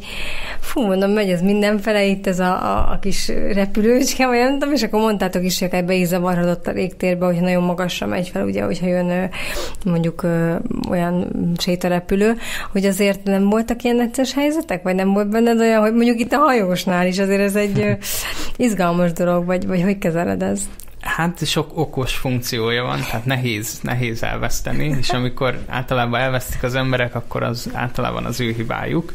fú, 0.60 0.80
mondom, 0.80 1.10
megy 1.10 1.30
ez 1.30 1.42
mindenfele, 1.42 2.04
itt 2.04 2.26
ez 2.26 2.38
a, 2.38 2.52
a, 2.52 2.92
a 2.92 2.98
kis 3.00 3.28
repülőcske, 3.52 4.26
vagy 4.26 4.38
nem 4.38 4.58
tudom, 4.58 4.74
és 4.74 4.82
akkor 4.82 5.00
mondtátok 5.00 5.44
is, 5.44 5.58
hogy 5.58 5.68
ebbe 5.72 5.94
is 5.94 6.06
zavarhatott 6.06 6.66
a 6.66 6.72
légtérbe, 6.72 7.26
hogyha 7.26 7.44
nagyon 7.44 7.62
magasra 7.62 8.06
megy 8.06 8.28
fel, 8.28 8.44
ugye, 8.44 8.62
hogyha 8.62 8.86
jön 8.86 9.30
mondjuk 9.84 10.26
olyan 10.90 11.28
sétarepülő, 11.58 12.36
hogy 12.72 12.84
azért 12.84 13.24
nem 13.24 13.48
voltak 13.48 13.82
ilyen 13.82 13.96
necces 13.96 14.34
helyzetek, 14.34 14.82
vagy 14.82 14.94
nem 14.94 15.12
volt 15.12 15.28
benned 15.28 15.60
olyan, 15.60 15.80
hogy 15.80 15.94
mondjuk 15.94 16.20
itt 16.20 16.32
a 16.32 16.38
hajósnál 16.38 17.06
is 17.06 17.18
azért 17.18 17.40
ez 17.40 17.56
egy 17.56 17.96
izgalmas 18.56 19.12
dolog, 19.24 19.44
vagy, 19.44 19.66
vagy 19.66 19.82
hogy 19.82 19.98
kezeled 19.98 20.42
ezt? 20.42 20.68
Hát 21.00 21.46
sok 21.46 21.78
okos 21.78 22.14
funkciója 22.14 22.82
van, 22.82 23.00
tehát 23.00 23.24
nehéz, 23.24 23.80
nehéz 23.82 24.22
elveszteni, 24.22 24.96
és 24.98 25.10
amikor 25.10 25.58
általában 25.68 26.20
elvesztik 26.20 26.62
az 26.62 26.74
emberek, 26.74 27.14
akkor 27.14 27.42
az 27.42 27.70
általában 27.72 28.24
az 28.24 28.40
ő 28.40 28.52
hibájuk 28.52 29.12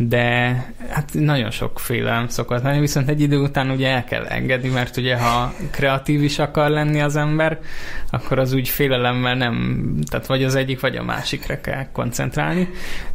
de 0.00 0.54
hát 0.88 1.10
nagyon 1.12 1.50
sok 1.50 1.78
félelem 1.78 2.28
szokott 2.28 2.62
lenni, 2.62 2.80
viszont 2.80 3.08
egy 3.08 3.20
idő 3.20 3.38
után 3.38 3.70
ugye 3.70 3.88
el 3.88 4.04
kell 4.04 4.24
engedni, 4.24 4.68
mert 4.68 4.96
ugye 4.96 5.16
ha 5.16 5.52
kreatív 5.70 6.22
is 6.22 6.38
akar 6.38 6.70
lenni 6.70 7.00
az 7.00 7.16
ember, 7.16 7.60
akkor 8.10 8.38
az 8.38 8.52
úgy 8.52 8.68
félelemmel 8.68 9.34
nem, 9.34 9.94
tehát 10.10 10.26
vagy 10.26 10.44
az 10.44 10.54
egyik, 10.54 10.80
vagy 10.80 10.96
a 10.96 11.02
másikra 11.02 11.60
kell 11.60 11.86
koncentrálni, 11.92 12.68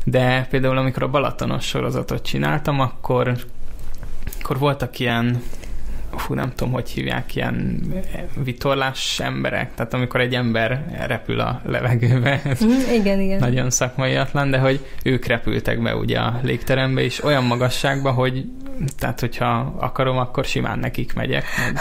de 0.03 0.47
például 0.49 0.77
amikor 0.77 1.03
a 1.03 1.09
Balatonos 1.09 1.65
sorozatot 1.65 2.25
csináltam, 2.25 2.79
akkor 2.79 3.35
akkor 4.41 4.57
voltak 4.57 4.99
ilyen 4.99 5.41
fú, 6.19 6.33
nem 6.33 6.51
tudom, 6.55 6.73
hogy 6.73 6.89
hívják, 6.89 7.35
ilyen 7.35 7.81
vitorlás 8.43 9.19
emberek, 9.19 9.73
tehát 9.75 9.93
amikor 9.93 10.21
egy 10.21 10.33
ember 10.35 10.85
repül 11.07 11.39
a 11.39 11.61
levegőbe, 11.65 12.41
ez 12.43 12.65
mm, 12.65 12.93
igen, 12.93 13.19
igen. 13.19 13.39
nagyon 13.39 13.69
szakmaiatlan, 13.69 14.51
de 14.51 14.57
hogy 14.57 14.85
ők 15.03 15.25
repültek 15.25 15.81
be 15.81 15.95
ugye 15.95 16.19
a 16.19 16.39
légterembe, 16.41 17.01
és 17.01 17.23
olyan 17.23 17.43
magasságba, 17.43 18.11
hogy 18.11 18.45
tehát 18.97 19.19
hogyha 19.19 19.75
akarom, 19.79 20.17
akkor 20.17 20.45
simán 20.45 20.79
nekik 20.79 21.13
megyek, 21.13 21.45
meg 21.65 21.79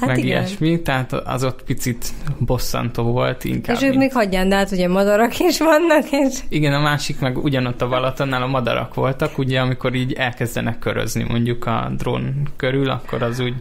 hát 0.00 0.08
meg 0.08 0.18
igen. 0.18 0.28
ilyesmi, 0.28 0.82
tehát 0.82 1.12
az 1.12 1.44
ott 1.44 1.62
picit 1.62 2.06
bosszantó 2.38 3.02
volt 3.02 3.44
inkább. 3.44 3.76
És 3.76 3.82
ők 3.82 3.94
még 3.94 4.12
hagyján, 4.12 4.48
de 4.48 4.56
hát 4.56 4.70
ugye 4.70 4.88
madarak 4.88 5.38
is 5.38 5.58
vannak, 5.58 6.10
és... 6.10 6.38
Igen, 6.48 6.72
a 6.72 6.80
másik 6.80 7.20
meg 7.20 7.38
ugyanott 7.38 7.82
a 7.82 7.88
Balatonnál 7.88 8.42
a 8.42 8.46
madarak 8.46 8.94
voltak, 8.94 9.38
ugye 9.38 9.60
amikor 9.60 9.94
így 9.94 10.12
elkezdenek 10.12 10.78
körözni 10.78 11.24
mondjuk 11.28 11.66
a 11.66 11.92
drón 11.96 12.48
körül, 12.56 12.90
akkor 12.90 13.22
az 13.22 13.40
úgy... 13.40 13.54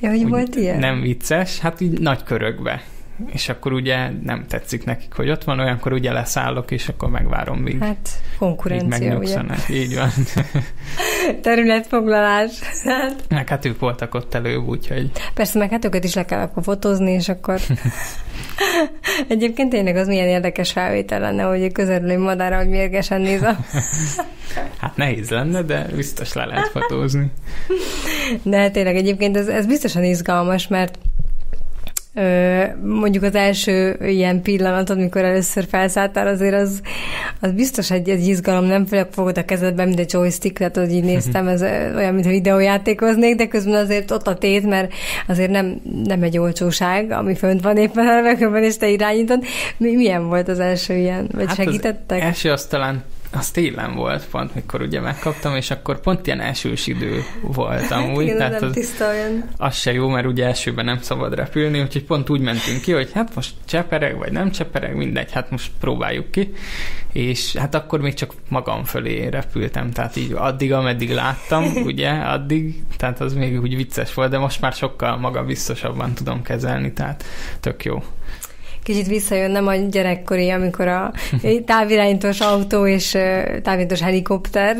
Ja, 0.00 0.10
hogy 0.10 0.22
úgy 0.22 0.28
volt 0.28 0.54
ilyen? 0.54 0.78
Nem 0.78 1.00
vicces, 1.00 1.58
hát 1.58 1.80
így 1.80 2.00
nagy 2.00 2.22
körökbe 2.22 2.82
és 3.26 3.48
akkor 3.48 3.72
ugye 3.72 4.10
nem 4.24 4.44
tetszik 4.48 4.84
nekik, 4.84 5.12
hogy 5.14 5.30
ott 5.30 5.44
van, 5.44 5.60
olyankor 5.60 5.92
ugye 5.92 6.12
leszállok, 6.12 6.70
és 6.70 6.88
akkor 6.88 7.10
megvárom 7.10 7.58
még. 7.58 7.78
Hát 7.80 8.08
konkurencia, 8.38 9.16
ugye? 9.16 9.40
Így 9.70 9.94
van. 9.94 10.10
Területfoglalás. 11.42 12.50
Hát. 12.84 13.24
Meg 13.28 13.48
hát 13.48 13.64
ők 13.64 13.78
voltak 13.78 14.14
ott 14.14 14.34
előbb, 14.34 14.68
úgyhogy... 14.68 15.10
Persze, 15.34 15.58
meg 15.58 15.70
hát 15.70 15.84
őket 15.84 16.04
is 16.04 16.14
le 16.14 16.24
kell 16.24 16.40
akkor 16.40 16.62
fotózni, 16.62 17.12
és 17.12 17.28
akkor... 17.28 17.60
Egyébként 19.28 19.70
tényleg 19.70 19.96
az 19.96 20.06
milyen 20.06 20.28
érdekes 20.28 20.72
felvétel 20.72 21.20
lenne, 21.20 21.42
hogy 21.42 21.64
a 21.64 21.70
közelülő 21.70 22.18
madára, 22.18 22.56
hogy 22.56 22.68
mérgesen 22.68 23.20
néz 23.20 23.42
a... 23.42 23.56
hát 24.80 24.96
nehéz 24.96 25.30
lenne, 25.30 25.62
de 25.62 25.86
biztos 25.96 26.32
le 26.32 26.44
lehet 26.44 26.68
fotózni. 26.68 27.30
De 28.42 28.70
tényleg 28.70 28.96
egyébként 28.96 29.36
ez, 29.36 29.46
ez 29.46 29.66
biztosan 29.66 30.04
izgalmas, 30.04 30.68
mert 30.68 30.98
mondjuk 32.82 33.22
az 33.22 33.34
első 33.34 33.96
ilyen 34.00 34.42
pillanatod, 34.42 34.98
mikor 34.98 35.24
először 35.24 35.66
felszálltál, 35.68 36.26
azért 36.26 36.54
az, 36.54 36.80
az 37.40 37.52
biztos 37.52 37.90
egy, 37.90 38.08
egy 38.08 38.26
izgalom, 38.26 38.64
nem 38.64 38.86
főleg 38.86 39.08
fogod 39.10 39.38
a 39.38 39.44
kezedben, 39.44 39.86
mint 39.86 39.98
egy 39.98 40.12
joystick, 40.12 40.58
tehát 40.58 40.76
hogy 40.76 40.92
így 40.92 41.04
néztem, 41.04 41.48
ez 41.48 41.62
olyan, 41.96 42.14
mintha 42.14 42.30
videójátékoznék, 42.30 43.36
de 43.36 43.46
közben 43.46 43.74
azért 43.74 44.10
ott 44.10 44.26
a 44.26 44.34
tét, 44.34 44.66
mert 44.66 44.92
azért 45.26 45.50
nem, 45.50 45.80
nem 46.04 46.22
egy 46.22 46.38
olcsóság, 46.38 47.10
ami 47.10 47.34
fönt 47.34 47.62
van 47.62 47.76
éppen 47.76 48.06
a 48.06 48.14
levegőben, 48.14 48.62
és 48.62 48.76
te 48.76 48.88
irányítod. 48.88 49.44
Mi, 49.76 49.94
milyen 49.94 50.28
volt 50.28 50.48
az 50.48 50.60
első 50.60 50.94
ilyen? 50.94 51.28
Vagy 51.32 51.46
hát 51.46 51.56
segítettek? 51.56 52.18
Az 52.18 52.24
első 52.24 52.50
az 52.50 52.66
talán 52.66 53.02
az 53.32 53.50
télen 53.50 53.94
volt 53.94 54.26
pont, 54.30 54.54
mikor 54.54 54.80
ugye 54.80 55.00
megkaptam, 55.00 55.56
és 55.56 55.70
akkor 55.70 56.00
pont 56.00 56.26
ilyen 56.26 56.40
esős 56.40 56.86
idő 56.86 57.24
volt 57.40 57.90
amúgy. 58.00 58.24
Igen, 58.24 58.36
tehát 58.36 58.60
nem 58.60 58.68
az, 58.68 58.74
tiszta 58.74 59.08
olyan. 59.08 59.48
az 59.56 59.76
se 59.76 59.92
jó, 59.92 60.08
mert 60.08 60.26
ugye 60.26 60.46
elsőben 60.46 60.84
nem 60.84 60.98
szabad 61.00 61.34
repülni, 61.34 61.80
úgyhogy 61.80 62.04
pont 62.04 62.30
úgy 62.30 62.40
mentünk 62.40 62.80
ki, 62.80 62.92
hogy 62.92 63.10
hát 63.12 63.34
most 63.34 63.54
csepereg, 63.64 64.18
vagy 64.18 64.32
nem 64.32 64.50
csepereg, 64.50 64.96
mindegy, 64.96 65.32
hát 65.32 65.50
most 65.50 65.70
próbáljuk 65.80 66.30
ki. 66.30 66.52
És 67.12 67.56
hát 67.56 67.74
akkor 67.74 68.00
még 68.00 68.14
csak 68.14 68.32
magam 68.48 68.84
fölé 68.84 69.26
repültem, 69.26 69.90
tehát 69.90 70.16
így 70.16 70.32
addig, 70.32 70.72
ameddig 70.72 71.10
láttam, 71.10 71.64
ugye, 71.90 72.10
addig, 72.10 72.82
tehát 72.96 73.20
az 73.20 73.34
még 73.34 73.60
úgy 73.60 73.76
vicces 73.76 74.14
volt, 74.14 74.30
de 74.30 74.38
most 74.38 74.60
már 74.60 74.72
sokkal 74.72 75.16
magabiztosabban 75.16 76.14
tudom 76.14 76.42
kezelni, 76.42 76.92
tehát 76.92 77.24
tök 77.60 77.84
jó 77.84 78.02
kicsit 78.82 79.06
visszajönnem 79.06 79.66
a 79.66 79.74
gyerekkori, 79.74 80.50
amikor 80.50 80.88
a 80.88 81.12
távirányítós 81.66 82.40
autó 82.40 82.86
és 82.86 83.10
távirányítós 83.62 84.00
helikopter, 84.00 84.76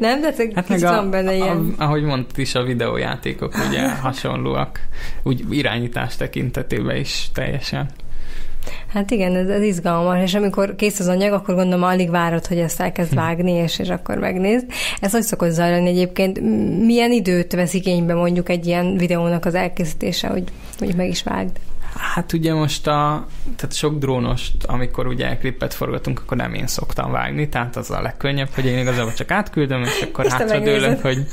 nem? 0.00 0.20
De 0.20 0.34
hát 0.54 0.66
kicsit 0.66 0.82
van 0.82 1.10
benne 1.10 1.34
ilyen. 1.34 1.74
A, 1.78 1.82
ahogy 1.82 2.02
mondtad 2.02 2.38
is, 2.38 2.54
a 2.54 2.62
videójátékok 2.62 3.54
ugye 3.68 3.90
hasonlóak, 4.02 4.80
úgy 5.22 5.44
irányítás 5.50 6.16
tekintetében 6.16 6.96
is 6.96 7.30
teljesen. 7.34 7.90
Hát 8.92 9.10
igen, 9.10 9.36
ez, 9.36 9.48
ez 9.48 9.62
izgalmas, 9.62 10.22
és 10.22 10.34
amikor 10.34 10.74
kész 10.76 10.98
az 10.98 11.08
anyag, 11.08 11.32
akkor 11.32 11.54
gondolom 11.54 11.82
alig 11.82 12.10
várod, 12.10 12.46
hogy 12.46 12.58
ezt 12.58 12.80
elkezd 12.80 13.10
hm. 13.10 13.16
vágni, 13.16 13.52
és, 13.52 13.78
és 13.78 13.88
akkor 13.88 14.18
megnézd. 14.18 14.66
Ez 15.00 15.12
hogy 15.12 15.22
szokott 15.22 15.50
zajlani 15.50 15.88
egyébként? 15.88 16.40
Milyen 16.84 17.12
időt 17.12 17.52
vesz 17.52 17.74
igénybe 17.74 18.14
mondjuk 18.14 18.48
egy 18.48 18.66
ilyen 18.66 18.96
videónak 18.96 19.44
az 19.44 19.54
elkészítése, 19.54 20.28
hogy, 20.28 20.44
hogy 20.78 20.94
meg 20.94 21.08
is 21.08 21.22
vágd? 21.22 21.58
Hát 22.02 22.32
ugye 22.32 22.54
most 22.54 22.86
a, 22.86 23.26
tehát 23.56 23.74
sok 23.74 23.98
drónost, 23.98 24.64
amikor 24.64 25.06
ugye 25.06 25.36
klippet 25.36 25.74
forgatunk, 25.74 26.20
akkor 26.20 26.36
nem 26.36 26.54
én 26.54 26.66
szoktam 26.66 27.10
vágni, 27.10 27.48
tehát 27.48 27.76
az 27.76 27.90
a 27.90 28.00
legkönnyebb, 28.00 28.48
hogy 28.54 28.64
én 28.64 28.78
igazából 28.78 29.12
csak 29.12 29.30
átküldöm, 29.30 29.82
és 29.82 30.02
akkor 30.02 30.26
hátradőlök, 30.32 31.00
hogy 31.00 31.26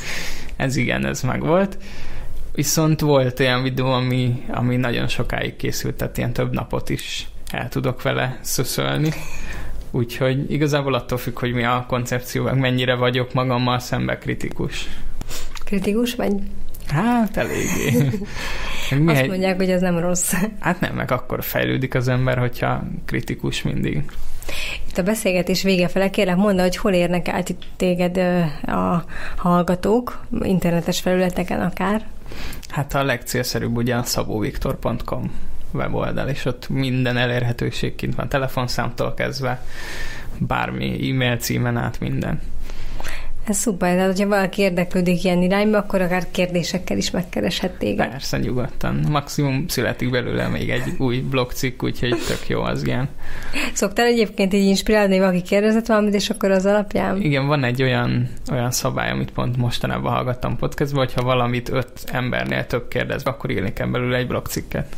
ez 0.55 0.75
igen, 0.75 1.05
ez 1.05 1.21
meg 1.21 1.41
volt. 1.41 1.77
Viszont 2.53 2.99
volt 2.99 3.39
olyan 3.39 3.63
videó, 3.63 3.91
ami, 3.91 4.43
ami 4.47 4.75
nagyon 4.75 5.07
sokáig 5.07 5.55
készült, 5.55 5.95
tehát 5.95 6.17
ilyen 6.17 6.33
több 6.33 6.53
napot 6.53 6.89
is 6.89 7.27
el 7.51 7.69
tudok 7.69 8.01
vele 8.01 8.39
szöszölni. 8.41 9.09
Úgyhogy 9.91 10.51
igazából 10.51 10.93
attól 10.93 11.17
függ, 11.17 11.39
hogy 11.39 11.53
mi 11.53 11.63
a 11.63 11.85
koncepció, 11.87 12.43
meg 12.43 12.59
mennyire 12.59 12.95
vagyok 12.95 13.33
magammal 13.33 13.79
szembe 13.79 14.17
kritikus. 14.17 14.89
Kritikus 15.65 16.15
vagy? 16.15 16.33
Hát 16.87 17.37
eléggé. 17.37 18.09
Mi 18.97 19.11
Azt 19.11 19.27
mondják, 19.27 19.55
hogy 19.55 19.69
ez 19.69 19.81
nem 19.81 19.99
rossz. 19.99 20.33
Hát 20.59 20.79
nem, 20.79 20.95
meg 20.95 21.11
akkor 21.11 21.43
fejlődik 21.43 21.95
az 21.95 22.07
ember, 22.07 22.37
hogyha 22.37 22.83
kritikus 23.05 23.61
mindig. 23.61 24.03
Itt 24.89 24.97
a 24.97 25.03
beszélgetés 25.03 25.63
vége 25.63 25.87
fele 25.87 26.09
kérlek 26.09 26.35
mondd, 26.35 26.59
hogy 26.59 26.77
hol 26.77 26.93
érnek 26.93 27.27
át 27.27 27.49
itt 27.49 27.61
téged 27.75 28.17
a 28.61 29.03
hallgatók, 29.35 30.25
internetes 30.41 30.99
felületeken 30.99 31.61
akár? 31.61 32.05
Hát 32.69 32.93
a 32.93 33.03
legcélszerűbb 33.03 33.75
ugye 33.75 33.95
a 33.95 34.03
szabóviktor.com 34.03 35.31
weboldal, 35.71 36.27
és 36.27 36.45
ott 36.45 36.69
minden 36.69 37.17
elérhetőség 37.17 37.95
kint 37.95 38.15
van, 38.15 38.29
telefonszámtól 38.29 39.13
kezdve, 39.13 39.61
bármi, 40.37 41.09
e-mail 41.09 41.37
címen 41.37 41.77
át 41.77 41.99
minden. 41.99 42.41
Ez 43.47 43.57
szuper, 43.57 43.95
tehát 43.95 44.11
hogyha 44.11 44.27
valaki 44.27 44.61
érdeklődik 44.61 45.23
ilyen 45.23 45.41
irányba, 45.41 45.77
akkor 45.77 46.01
akár 46.01 46.23
kérdésekkel 46.31 46.97
is 46.97 47.11
megkereshet 47.11 47.71
téged. 47.71 48.09
Persze, 48.09 48.37
nyugodtan. 48.37 49.05
Maximum 49.09 49.67
születik 49.67 50.09
belőle 50.09 50.47
még 50.47 50.69
egy 50.69 50.93
új 50.97 51.19
blogcikk, 51.19 51.83
úgyhogy 51.83 52.09
tök 52.27 52.47
jó 52.47 52.61
az 52.61 52.85
ilyen. 52.85 53.09
Szoktál 53.73 54.05
egyébként 54.05 54.53
így 54.53 54.65
inspirálni, 54.65 55.11
hogy 55.11 55.19
valaki 55.19 55.41
kérdezett 55.41 55.85
valamit, 55.85 56.13
és 56.13 56.29
akkor 56.29 56.51
az 56.51 56.65
alapján? 56.65 57.21
Igen, 57.21 57.47
van 57.47 57.63
egy 57.63 57.81
olyan, 57.81 58.29
olyan 58.51 58.71
szabály, 58.71 59.11
amit 59.11 59.31
pont 59.31 59.57
mostanában 59.57 60.13
hallgattam 60.13 60.57
podcastban, 60.57 61.05
hogyha 61.05 61.23
valamit 61.23 61.69
öt 61.69 61.91
embernél 62.11 62.65
több 62.65 62.87
kérdez, 62.87 63.23
akkor 63.23 63.49
írni 63.49 63.73
kell 63.73 63.87
belőle 63.87 64.17
egy 64.17 64.27
blogcikket. 64.27 64.95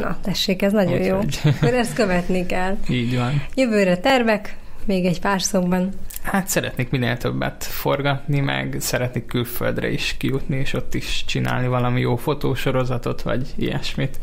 Na, 0.00 0.16
tessék, 0.22 0.62
ez 0.62 0.72
nagyon 0.72 0.98
Úgy 1.00 1.06
jó. 1.06 1.16
Hogy... 1.16 1.40
Akkor 1.44 1.74
ezt 1.74 1.94
követni 1.94 2.46
kell. 2.46 2.76
Így 2.88 3.16
van. 3.16 3.42
Jövőre 3.54 3.96
tervek, 3.96 4.56
még 4.86 5.04
egy 5.04 5.20
pár 5.20 5.42
szóban. 5.42 5.88
Hát 6.22 6.48
szeretnék 6.48 6.90
minél 6.90 7.16
többet 7.16 7.64
forgatni, 7.64 8.40
meg 8.40 8.76
szeretnék 8.78 9.26
külföldre 9.26 9.90
is 9.90 10.14
kijutni, 10.18 10.56
és 10.56 10.72
ott 10.72 10.94
is 10.94 11.24
csinálni 11.26 11.66
valami 11.66 12.00
jó 12.00 12.16
fotósorozatot, 12.16 13.22
vagy 13.22 13.52
ilyesmit. 13.56 14.18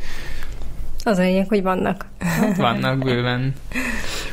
Az 1.03 1.17
a 1.17 1.21
lényeg, 1.21 1.47
hogy 1.47 1.61
vannak. 1.61 2.05
Hát 2.19 2.57
vannak 2.57 3.03
bőven. 3.03 3.53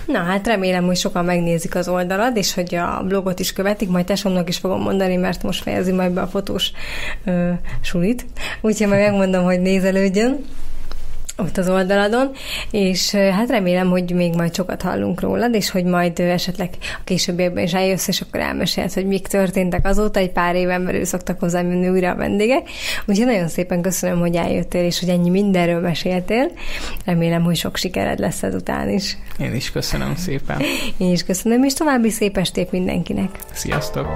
Na 0.06 0.18
hát 0.18 0.46
remélem, 0.46 0.84
hogy 0.84 0.96
sokan 0.96 1.24
megnézik 1.24 1.74
az 1.74 1.88
oldalad, 1.88 2.36
és 2.36 2.54
hogy 2.54 2.74
a 2.74 3.02
blogot 3.06 3.40
is 3.40 3.52
követik, 3.52 3.88
majd 3.88 4.06
tesomnak 4.06 4.48
is 4.48 4.58
fogom 4.58 4.80
mondani, 4.80 5.16
mert 5.16 5.42
most 5.42 5.62
fejezi 5.62 5.92
majd 5.92 6.12
be 6.12 6.20
a 6.20 6.26
fotós 6.26 6.72
ö, 7.24 7.50
sulit. 7.80 8.26
Úgyhogy 8.60 8.86
majd 8.88 9.00
megmondom, 9.00 9.44
hogy 9.44 9.60
nézelődjön 9.60 10.44
ott 11.38 11.56
az 11.56 11.68
oldaladon, 11.68 12.30
és 12.70 13.10
hát 13.10 13.50
remélem, 13.50 13.90
hogy 13.90 14.10
még 14.10 14.34
majd 14.34 14.54
sokat 14.54 14.82
hallunk 14.82 15.20
rólad, 15.20 15.54
és 15.54 15.70
hogy 15.70 15.84
majd 15.84 16.18
esetleg 16.18 16.70
a 16.80 17.00
későbbiekben 17.04 17.64
is 17.64 17.74
eljössz, 17.74 18.08
és 18.08 18.20
akkor 18.20 18.40
elmesélsz, 18.40 18.94
hogy 18.94 19.06
mik 19.06 19.26
történtek 19.26 19.86
azóta, 19.86 20.18
egy 20.18 20.30
pár 20.30 20.54
éven 20.54 20.84
belül 20.84 21.04
szoktak 21.04 21.40
hozzám 21.40 21.70
jönni 21.70 21.88
újra 21.88 22.10
a 22.10 22.14
vendégek. 22.16 22.68
Úgyhogy 23.06 23.26
nagyon 23.26 23.48
szépen 23.48 23.82
köszönöm, 23.82 24.18
hogy 24.18 24.34
eljöttél, 24.34 24.84
és 24.84 25.00
hogy 25.00 25.08
ennyi 25.08 25.30
mindenről 25.30 25.80
meséltél. 25.80 26.50
Remélem, 27.04 27.42
hogy 27.42 27.56
sok 27.56 27.76
sikered 27.76 28.18
lesz 28.18 28.42
ezután 28.42 28.88
is. 28.90 29.16
Én 29.38 29.54
is 29.54 29.70
köszönöm 29.70 30.16
szépen. 30.16 30.60
Én 30.96 31.12
is 31.12 31.24
köszönöm, 31.24 31.64
és 31.64 31.72
további 31.72 32.10
szép 32.10 32.36
estét 32.36 32.70
mindenkinek. 32.70 33.30
Sziasztok! 33.52 34.06